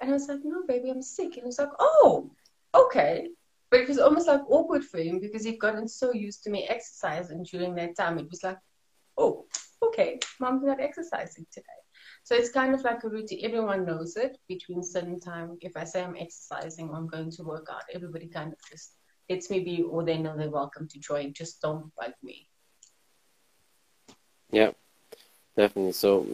And 0.00 0.10
I 0.10 0.12
was 0.12 0.28
like, 0.28 0.40
"No, 0.44 0.64
baby, 0.66 0.90
I'm 0.90 1.02
sick." 1.02 1.34
And 1.34 1.42
he 1.42 1.44
was 1.44 1.58
like, 1.58 1.72
"Oh, 1.78 2.30
okay." 2.74 3.28
But 3.70 3.80
it 3.80 3.88
was 3.88 3.98
almost 3.98 4.26
like 4.28 4.42
awkward 4.48 4.84
for 4.84 4.98
him 4.98 5.20
because 5.20 5.44
he'd 5.44 5.60
gotten 5.60 5.88
so 5.88 6.12
used 6.12 6.42
to 6.44 6.50
me 6.50 6.66
exercising 6.68 7.44
during 7.44 7.74
that 7.76 7.96
time. 7.96 8.18
It 8.18 8.30
was 8.30 8.42
like, 8.42 8.58
"Oh, 9.16 9.46
okay, 9.82 10.18
mom's 10.40 10.64
not 10.64 10.80
exercising 10.80 11.46
today." 11.52 11.80
So 12.30 12.36
it's 12.36 12.52
kind 12.52 12.76
of 12.76 12.82
like 12.82 13.02
a 13.02 13.08
routine. 13.08 13.40
Everyone 13.42 13.84
knows 13.84 14.14
it 14.16 14.38
between 14.46 14.84
certain 14.84 15.18
time. 15.18 15.58
If 15.62 15.76
I 15.76 15.82
say 15.82 16.04
I'm 16.04 16.14
exercising 16.16 16.88
or 16.88 16.94
I'm 16.94 17.08
going 17.08 17.28
to 17.32 17.42
work 17.42 17.66
out, 17.68 17.82
everybody 17.92 18.28
kind 18.28 18.52
of 18.52 18.58
just 18.70 18.92
lets 19.28 19.50
me 19.50 19.58
be, 19.64 19.82
or 19.82 20.04
they 20.04 20.16
know 20.16 20.36
they're 20.36 20.48
welcome 20.48 20.86
to 20.86 21.00
join. 21.00 21.32
Just 21.32 21.60
don't 21.60 21.92
bug 21.96 22.12
me. 22.22 22.46
Yeah, 24.52 24.70
definitely. 25.56 25.90
So 25.90 26.24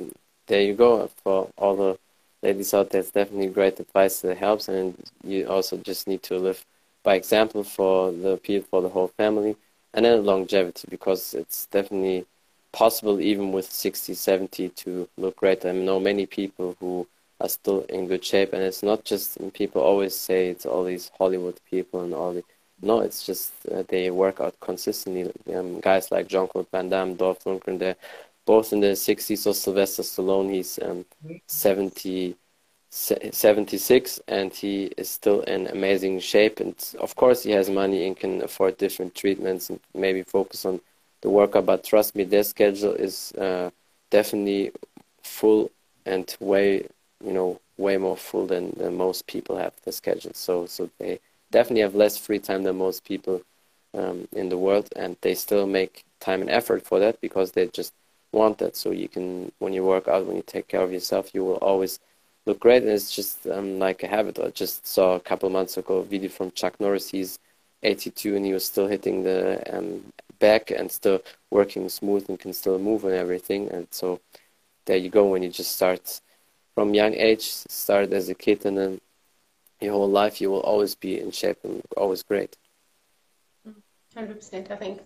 there 0.46 0.60
you 0.60 0.74
go 0.74 1.08
for 1.24 1.48
all 1.56 1.76
the 1.76 1.98
ladies 2.42 2.74
out 2.74 2.90
there. 2.90 3.00
It's 3.00 3.10
definitely 3.10 3.46
great 3.46 3.80
advice 3.80 4.20
that 4.20 4.36
helps, 4.36 4.68
and 4.68 5.02
you 5.24 5.48
also 5.48 5.78
just 5.78 6.06
need 6.06 6.22
to 6.24 6.36
live 6.36 6.66
by 7.04 7.14
example 7.14 7.64
for 7.64 8.12
the 8.12 8.36
people, 8.36 8.68
for 8.68 8.82
the 8.82 8.90
whole 8.90 9.08
family, 9.08 9.56
and 9.94 10.04
then 10.04 10.26
longevity 10.26 10.88
because 10.90 11.32
it's 11.32 11.64
definitely 11.64 12.26
possible 12.76 13.18
even 13.20 13.52
with 13.52 13.72
60, 13.72 14.12
70 14.12 14.68
to 14.68 15.08
look 15.16 15.36
great. 15.36 15.64
I 15.64 15.72
know 15.72 15.98
many 15.98 16.26
people 16.26 16.76
who 16.78 17.06
are 17.40 17.48
still 17.48 17.80
in 17.88 18.06
good 18.06 18.22
shape, 18.22 18.52
and 18.52 18.62
it's 18.62 18.82
not 18.82 19.02
just 19.02 19.38
people 19.54 19.80
always 19.80 20.14
say 20.14 20.48
it's 20.48 20.66
all 20.66 20.84
these 20.84 21.10
Hollywood 21.18 21.58
people 21.70 22.02
and 22.02 22.12
all 22.12 22.34
the 22.34 22.44
no, 22.82 23.00
it's 23.00 23.24
just 23.24 23.52
uh, 23.72 23.82
they 23.88 24.10
work 24.10 24.38
out 24.38 24.54
consistently. 24.60 25.32
Um, 25.54 25.80
guys 25.80 26.10
like 26.10 26.28
Jean 26.28 26.46
Claude 26.46 26.70
Van 26.70 26.90
Damme, 26.90 27.14
Dolph 27.14 27.42
Lundgren, 27.44 27.78
they're 27.78 27.96
both 28.44 28.74
in 28.74 28.80
their 28.80 28.92
60s. 28.92 29.46
Or 29.46 29.54
Sylvester 29.54 30.02
Stallone, 30.02 30.52
he's 30.52 30.78
um, 30.82 31.06
70, 31.46 32.36
76, 32.90 34.20
and 34.28 34.52
he 34.52 34.92
is 34.98 35.08
still 35.08 35.40
in 35.42 35.68
amazing 35.68 36.20
shape. 36.20 36.60
And 36.60 36.74
of 37.00 37.16
course, 37.16 37.42
he 37.42 37.52
has 37.52 37.70
money 37.70 38.06
and 38.06 38.14
can 38.14 38.42
afford 38.42 38.76
different 38.76 39.14
treatments 39.14 39.70
and 39.70 39.80
maybe 39.94 40.22
focus 40.22 40.66
on 40.66 40.82
the 41.20 41.30
workout. 41.30 41.66
But 41.66 41.84
trust 41.84 42.14
me, 42.14 42.24
their 42.24 42.44
schedule 42.44 42.92
is 42.92 43.32
uh, 43.32 43.70
definitely 44.10 44.72
full 45.22 45.70
and 46.04 46.34
way, 46.40 46.86
you 47.24 47.32
know, 47.32 47.60
way 47.78 47.96
more 47.96 48.16
full 48.16 48.46
than, 48.46 48.72
than 48.76 48.96
most 48.96 49.26
people 49.26 49.56
have 49.56 49.72
the 49.84 49.92
schedule. 49.92 50.32
So, 50.34 50.66
so 50.66 50.88
they 50.98 51.20
definitely 51.50 51.82
have 51.82 51.94
less 51.94 52.16
free 52.16 52.38
time 52.38 52.62
than 52.62 52.76
most 52.78 53.04
people 53.04 53.42
um, 53.94 54.28
in 54.32 54.48
the 54.48 54.58
world, 54.58 54.88
and 54.96 55.16
they 55.20 55.34
still 55.34 55.66
make 55.66 56.04
time 56.20 56.40
and 56.40 56.50
effort 56.50 56.84
for 56.86 56.98
that 57.00 57.20
because 57.20 57.52
they 57.52 57.66
just 57.68 57.92
want 58.32 58.58
that. 58.58 58.76
So 58.76 58.90
you 58.90 59.08
can, 59.08 59.52
when 59.58 59.72
you 59.72 59.84
work 59.84 60.08
out, 60.08 60.26
when 60.26 60.36
you 60.36 60.44
take 60.46 60.68
care 60.68 60.82
of 60.82 60.92
yourself, 60.92 61.34
you 61.34 61.44
will 61.44 61.56
always 61.56 61.98
look 62.46 62.60
great, 62.60 62.82
and 62.82 62.92
it's 62.92 63.14
just 63.14 63.46
um, 63.46 63.78
like 63.78 64.02
a 64.02 64.06
habit. 64.06 64.38
I 64.38 64.50
just 64.50 64.86
saw 64.86 65.14
a 65.16 65.20
couple 65.20 65.50
months 65.50 65.76
ago 65.76 65.98
a 65.98 66.04
video 66.04 66.28
from 66.28 66.50
Chuck 66.52 66.78
Norris. 66.80 67.10
He's 67.10 67.38
82 67.82 68.36
and 68.36 68.44
he 68.44 68.52
was 68.52 68.64
still 68.64 68.86
hitting 68.86 69.22
the 69.22 69.62
um, 69.76 70.12
back 70.38 70.70
and 70.70 70.90
still 70.90 71.20
working 71.50 71.88
smooth 71.88 72.28
and 72.28 72.38
can 72.38 72.52
still 72.52 72.78
move 72.78 73.04
and 73.04 73.14
everything. 73.14 73.68
And 73.70 73.86
so 73.90 74.20
there 74.86 74.96
you 74.96 75.10
go. 75.10 75.26
When 75.26 75.42
you 75.42 75.50
just 75.50 75.72
start 75.72 76.20
from 76.74 76.94
young 76.94 77.14
age, 77.14 77.42
start 77.42 78.12
as 78.12 78.28
a 78.28 78.34
kid, 78.34 78.66
and 78.66 78.78
then 78.78 79.00
your 79.80 79.92
whole 79.92 80.10
life, 80.10 80.40
you 80.40 80.50
will 80.50 80.60
always 80.60 80.94
be 80.94 81.20
in 81.20 81.30
shape 81.30 81.58
and 81.64 81.82
always 81.96 82.22
great. 82.22 82.56
Mm-hmm. 83.66 84.18
Hundred 84.18 84.36
percent. 84.36 84.70
I 84.70 84.76
think 84.76 85.00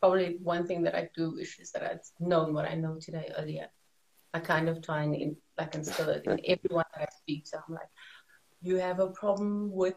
probably 0.00 0.38
one 0.42 0.66
thing 0.66 0.82
that 0.82 0.94
I 0.94 1.08
do 1.16 1.34
wish 1.34 1.58
is 1.58 1.72
that 1.72 1.82
I'd 1.82 2.00
known 2.20 2.54
what 2.54 2.66
I 2.66 2.74
know 2.74 2.98
today 3.00 3.30
earlier. 3.36 3.68
I 4.34 4.40
kind 4.40 4.68
of 4.68 4.82
try 4.82 5.02
and 5.02 5.14
in, 5.14 5.36
like 5.58 5.74
instill 5.74 6.10
it 6.10 6.24
in 6.26 6.40
everyone 6.46 6.84
that 6.94 7.02
I 7.02 7.16
speak 7.22 7.44
to. 7.46 7.62
I'm 7.66 7.74
like, 7.74 7.88
you 8.62 8.76
have 8.76 9.00
a 9.00 9.08
problem 9.08 9.70
with 9.72 9.94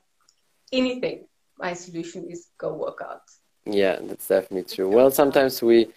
anything. 0.72 1.28
My 1.58 1.74
solution 1.74 2.30
is 2.30 2.48
go 2.58 2.74
work 2.74 3.00
out. 3.04 3.24
Yeah, 3.70 4.00
that's 4.02 4.28
definitely 4.28 4.74
true. 4.76 4.90
Well, 4.90 5.12
sometimes 5.12 5.62
we 5.62 5.88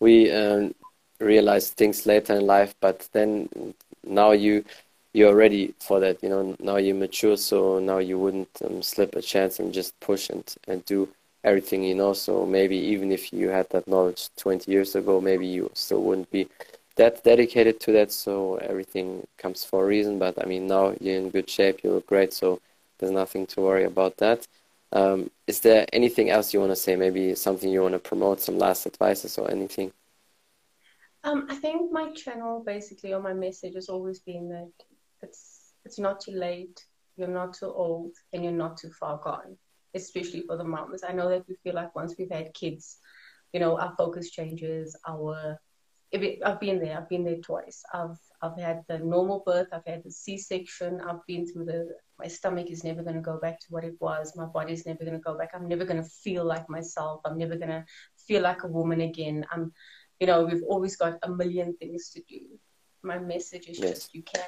we 0.00 0.30
um, 0.30 0.74
realize 1.20 1.70
things 1.70 2.04
later 2.06 2.34
in 2.34 2.46
life, 2.46 2.74
but 2.80 3.08
then 3.12 3.48
now 4.04 4.32
you 4.32 4.64
you're 5.12 5.34
ready 5.36 5.74
for 5.80 6.00
that. 6.00 6.22
You 6.22 6.28
know, 6.30 6.56
now 6.60 6.76
you're 6.76 6.96
mature, 6.96 7.36
so 7.36 7.78
now 7.78 7.98
you 7.98 8.18
wouldn't 8.18 8.50
um, 8.64 8.82
slip 8.82 9.14
a 9.16 9.22
chance 9.22 9.58
and 9.60 9.72
just 9.72 9.98
push 10.00 10.28
and 10.30 10.44
and 10.66 10.84
do 10.84 11.08
everything 11.44 11.82
you 11.84 11.94
know. 11.94 12.12
So 12.12 12.44
maybe 12.44 12.76
even 12.76 13.12
if 13.12 13.32
you 13.32 13.48
had 13.50 13.70
that 13.70 13.88
knowledge 13.88 14.28
20 14.36 14.70
years 14.72 14.94
ago, 14.96 15.20
maybe 15.20 15.46
you 15.46 15.70
still 15.74 16.02
wouldn't 16.02 16.30
be 16.30 16.48
that 16.96 17.24
dedicated 17.24 17.80
to 17.80 17.92
that. 17.92 18.12
So 18.12 18.56
everything 18.56 19.26
comes 19.38 19.64
for 19.64 19.84
a 19.84 19.86
reason. 19.86 20.18
But 20.18 20.42
I 20.42 20.46
mean, 20.46 20.66
now 20.66 20.94
you're 21.00 21.16
in 21.16 21.30
good 21.30 21.48
shape, 21.48 21.82
you 21.84 21.92
look 21.92 22.06
great, 22.06 22.32
so 22.32 22.60
there's 22.98 23.12
nothing 23.12 23.46
to 23.46 23.60
worry 23.60 23.84
about 23.84 24.16
that. 24.18 24.46
Um, 24.92 25.30
is 25.46 25.60
there 25.60 25.86
anything 25.92 26.30
else 26.30 26.52
you 26.52 26.60
want 26.60 26.72
to 26.72 26.76
say? 26.76 26.96
Maybe 26.96 27.34
something 27.34 27.70
you 27.70 27.82
want 27.82 27.94
to 27.94 27.98
promote, 27.98 28.40
some 28.40 28.58
last 28.58 28.86
advices 28.86 29.38
or 29.38 29.50
anything? 29.50 29.92
Um, 31.24 31.46
I 31.48 31.54
think 31.56 31.92
my 31.92 32.12
channel 32.12 32.62
basically, 32.64 33.14
or 33.14 33.20
my 33.20 33.32
message 33.32 33.74
has 33.74 33.88
always 33.88 34.20
been 34.20 34.48
that 34.48 34.70
it's 35.22 35.72
it's 35.84 35.98
not 35.98 36.20
too 36.20 36.32
late, 36.32 36.84
you're 37.16 37.28
not 37.28 37.54
too 37.54 37.66
old, 37.66 38.12
and 38.32 38.44
you're 38.44 38.52
not 38.52 38.76
too 38.76 38.90
far 38.90 39.18
gone. 39.18 39.56
Especially 39.94 40.42
for 40.46 40.56
the 40.56 40.64
moms. 40.64 41.02
I 41.06 41.12
know 41.12 41.28
that 41.28 41.46
we 41.48 41.56
feel 41.62 41.74
like 41.74 41.94
once 41.94 42.14
we've 42.18 42.30
had 42.30 42.54
kids, 42.54 42.98
you 43.52 43.60
know, 43.60 43.78
our 43.78 43.94
focus 43.96 44.30
changes. 44.30 44.96
Our 45.06 45.58
it, 46.20 46.40
I've 46.44 46.60
been 46.60 46.78
there. 46.78 46.98
I've 46.98 47.08
been 47.08 47.24
there 47.24 47.36
twice. 47.36 47.82
I've 47.92 48.18
I've 48.42 48.58
had 48.58 48.82
the 48.88 48.98
normal 48.98 49.42
birth. 49.46 49.68
I've 49.72 49.86
had 49.86 50.02
the 50.04 50.10
C-section. 50.10 51.00
I've 51.00 51.24
been 51.26 51.46
through 51.46 51.64
the. 51.64 51.88
My 52.18 52.28
stomach 52.28 52.70
is 52.70 52.84
never 52.84 53.02
going 53.02 53.16
to 53.16 53.22
go 53.22 53.38
back 53.38 53.58
to 53.60 53.66
what 53.70 53.84
it 53.84 53.94
was. 54.00 54.36
My 54.36 54.44
body's 54.44 54.84
never 54.84 55.04
going 55.04 55.16
to 55.16 55.18
go 55.18 55.36
back. 55.36 55.50
I'm 55.54 55.68
never 55.68 55.84
going 55.84 56.02
to 56.02 56.08
feel 56.08 56.44
like 56.44 56.68
myself. 56.68 57.22
I'm 57.24 57.38
never 57.38 57.56
going 57.56 57.70
to 57.70 57.84
feel 58.26 58.42
like 58.42 58.62
a 58.62 58.68
woman 58.68 59.00
again. 59.00 59.46
I'm, 59.50 59.72
you 60.20 60.26
know, 60.26 60.44
we've 60.44 60.62
always 60.68 60.96
got 60.96 61.18
a 61.22 61.30
million 61.30 61.74
things 61.78 62.10
to 62.10 62.22
do. 62.28 62.40
My 63.02 63.18
message 63.18 63.68
is 63.68 63.80
yes. 63.80 63.90
just 63.90 64.14
you 64.14 64.22
can 64.22 64.42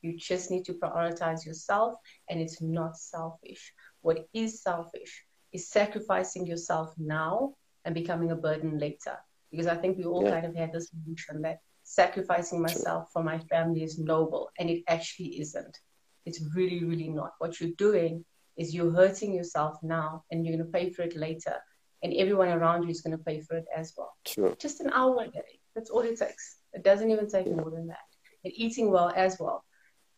you 0.00 0.16
just 0.16 0.50
need 0.50 0.64
to 0.64 0.74
prioritize 0.74 1.46
yourself, 1.46 1.94
and 2.28 2.40
it's 2.40 2.60
not 2.60 2.96
selfish. 2.96 3.72
What 4.00 4.26
is 4.32 4.62
selfish 4.62 5.24
is 5.52 5.68
sacrificing 5.68 6.46
yourself 6.46 6.94
now 6.98 7.54
and 7.84 7.94
becoming 7.94 8.30
a 8.30 8.36
burden 8.36 8.78
later. 8.78 9.18
Because 9.52 9.68
I 9.68 9.76
think 9.76 9.98
we 9.98 10.04
all 10.04 10.24
yeah. 10.24 10.30
kind 10.30 10.46
of 10.46 10.56
had 10.56 10.72
this 10.72 10.90
notion 11.06 11.42
that 11.42 11.60
sacrificing 11.84 12.60
myself 12.60 13.10
for 13.12 13.22
my 13.22 13.38
family 13.38 13.84
is 13.84 13.98
noble, 13.98 14.50
and 14.58 14.68
it 14.68 14.82
actually 14.88 15.40
isn't. 15.40 15.78
It's 16.24 16.40
really, 16.56 16.82
really 16.82 17.08
not. 17.08 17.34
What 17.38 17.60
you're 17.60 17.78
doing 17.78 18.24
is 18.56 18.74
you're 18.74 18.92
hurting 18.92 19.32
yourself 19.34 19.76
now, 19.82 20.24
and 20.30 20.44
you're 20.44 20.56
going 20.56 20.66
to 20.66 20.72
pay 20.72 20.90
for 20.90 21.02
it 21.02 21.16
later, 21.16 21.56
and 22.02 22.12
everyone 22.14 22.48
around 22.48 22.82
you 22.82 22.88
is 22.88 23.02
going 23.02 23.16
to 23.16 23.22
pay 23.22 23.40
for 23.42 23.56
it 23.56 23.66
as 23.76 23.92
well. 23.96 24.14
Sure. 24.26 24.56
Just 24.58 24.80
an 24.80 24.90
hour 24.92 25.22
a 25.22 25.28
day. 25.28 25.60
That's 25.74 25.90
all 25.90 26.00
it 26.00 26.18
takes. 26.18 26.56
It 26.72 26.82
doesn't 26.82 27.10
even 27.10 27.28
take 27.28 27.46
yeah. 27.46 27.54
more 27.54 27.70
than 27.70 27.86
that. 27.88 27.98
And 28.44 28.52
eating 28.56 28.90
well 28.90 29.12
as 29.14 29.38
well. 29.38 29.64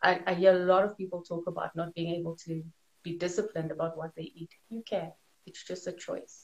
I, 0.02 0.20
I 0.26 0.34
hear 0.34 0.52
a 0.52 0.66
lot 0.66 0.84
of 0.84 0.96
people 0.96 1.22
talk 1.22 1.46
about 1.46 1.74
not 1.74 1.94
being 1.94 2.14
able 2.14 2.36
to 2.46 2.62
be 3.02 3.16
disciplined 3.16 3.70
about 3.70 3.96
what 3.96 4.10
they 4.16 4.32
eat. 4.34 4.50
You 4.68 4.82
can. 4.88 5.12
It's 5.46 5.64
just 5.64 5.86
a 5.86 5.92
choice. 5.92 6.43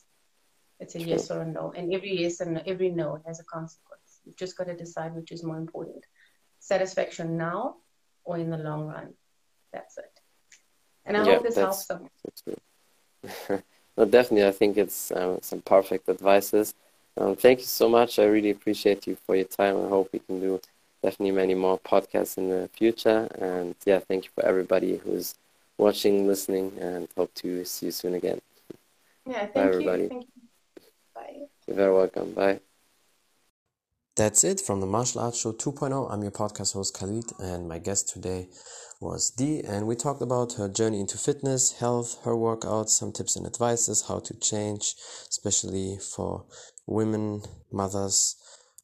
It's 0.81 0.95
a 0.95 1.01
yes 1.01 1.31
or 1.31 1.43
a 1.43 1.47
no. 1.47 1.73
And 1.77 1.93
every 1.93 2.23
yes 2.23 2.41
and 2.41 2.63
every 2.67 2.89
no 2.91 3.21
has 3.27 3.39
a 3.39 3.45
consequence. 3.45 4.21
You've 4.25 4.37
just 4.37 4.57
got 4.57 4.67
to 4.67 4.75
decide 4.75 5.15
which 5.15 5.31
is 5.31 5.45
more 5.45 5.59
important. 5.59 6.05
Satisfaction 6.59 7.37
now 7.37 7.77
or 8.25 8.39
in 8.39 8.51
the 8.51 8.59
long 8.59 8.87
run. 8.87 9.15
That's 9.73 9.99
it. 9.99 10.21
And 11.05 11.17
I 11.17 11.25
yeah, 11.25 11.35
hope 11.35 11.43
this 11.45 11.57
helps 11.57 11.87
someone. 11.87 12.11
no, 13.97 14.05
definitely. 14.05 14.47
I 14.47 14.53
think 14.53 14.77
it's 14.77 15.13
um, 15.13 15.39
some 15.43 15.61
perfect 15.61 16.09
advices. 16.09 16.75
Um, 17.17 17.37
thank 17.37 17.61
you 17.61 17.67
so 17.67 17.89
much. 17.89 18.19
I 18.19 18.25
really 18.25 18.51
appreciate 18.51 19.07
you 19.07 19.17
for 19.27 19.37
your 19.37 19.45
time. 19.45 19.77
I 19.77 19.89
hope 19.89 20.11
we 20.13 20.21
can 20.21 20.41
do 20.41 20.61
definitely 21.03 21.33
many 21.33 21.55
more 21.55 21.79
podcasts 21.79 22.39
in 22.39 22.49
the 22.49 22.69
future. 22.73 23.29
And 23.39 23.75
yeah, 23.85 23.99
thank 23.99 24.25
you 24.25 24.31
for 24.35 24.45
everybody 24.45 24.97
who's 24.97 25.35
watching, 25.77 26.27
listening, 26.27 26.73
and 26.81 27.09
hope 27.17 27.35
to 27.35 27.65
see 27.65 27.87
you 27.87 27.93
soon 27.93 28.15
again. 28.15 28.41
Yeah, 29.27 29.41
thank 29.41 29.55
Bye, 29.55 29.63
everybody. 29.63 30.09
Thank 30.09 30.25
you. 30.37 30.40
You're 31.71 31.77
very 31.77 31.95
welcome. 31.95 32.33
Bye. 32.33 32.59
That's 34.17 34.43
it 34.43 34.61
from 34.61 34.81
the 34.81 34.89
Martial 34.89 35.21
Arts 35.21 35.41
Show 35.41 35.53
2.0. 35.53 36.13
I'm 36.13 36.23
your 36.23 36.33
podcast 36.33 36.75
host 36.75 36.99
Khalid, 36.99 37.27
and 37.39 37.69
my 37.69 37.79
guest 37.79 38.09
today 38.09 38.49
was 39.01 39.31
Dee, 39.31 39.61
and 39.61 39.87
we 39.87 39.95
talked 39.95 40.21
about 40.21 40.55
her 40.55 40.69
journey 40.69 40.99
into 40.99 41.17
fitness, 41.17 41.79
health, 41.79 42.19
her 42.25 42.33
workouts, 42.33 42.89
some 42.89 43.13
tips 43.13 43.37
and 43.37 43.47
advices, 43.47 44.07
how 44.09 44.19
to 44.19 44.35
change, 44.41 44.97
especially 45.29 45.97
for 45.99 46.45
women, 46.89 47.43
mothers, 47.71 48.35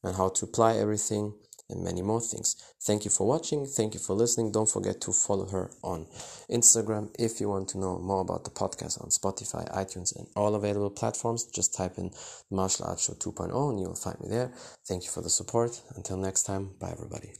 and 0.05 0.15
how 0.15 0.29
to 0.29 0.45
apply 0.45 0.77
everything 0.77 1.35
and 1.69 1.83
many 1.83 2.03
more 2.03 2.21
things. 2.21 2.57
Thank 2.83 3.05
you 3.05 3.11
for 3.11 3.27
watching. 3.27 3.67
Thank 3.67 3.95
you 3.95 4.01
for 4.01 4.15
listening. 4.15 4.53
Don't 4.53 4.69
forget 4.69 5.01
to 5.03 5.13
follow 5.13 5.49
her 5.49 5.71
on 5.83 6.07
Instagram. 6.51 7.11
If 7.19 7.41
you 7.41 7.49
want 7.49 7.69
to 7.71 7.79
know 7.79 7.99
more 7.99 8.21
about 8.21 8.45
the 8.45 8.51
podcast 8.51 9.03
on 9.03 9.11
Spotify, 9.11 9.71
iTunes, 9.75 10.17
and 10.17 10.27
all 10.37 10.55
available 10.55 10.91
platforms, 10.91 11.45
just 11.45 11.75
type 11.75 11.99
in 11.99 12.11
Martial 12.51 12.87
Arts 12.87 13.05
Show 13.05 13.15
2.0 13.15 13.71
and 13.71 13.81
you'll 13.81 13.95
find 13.95 14.21
me 14.21 14.29
there. 14.29 14.53
Thank 14.87 15.05
you 15.05 15.11
for 15.11 15.23
the 15.23 15.31
support. 15.31 15.81
Until 15.95 16.17
next 16.17 16.45
time, 16.45 16.71
bye 16.79 16.93
everybody. 16.93 17.33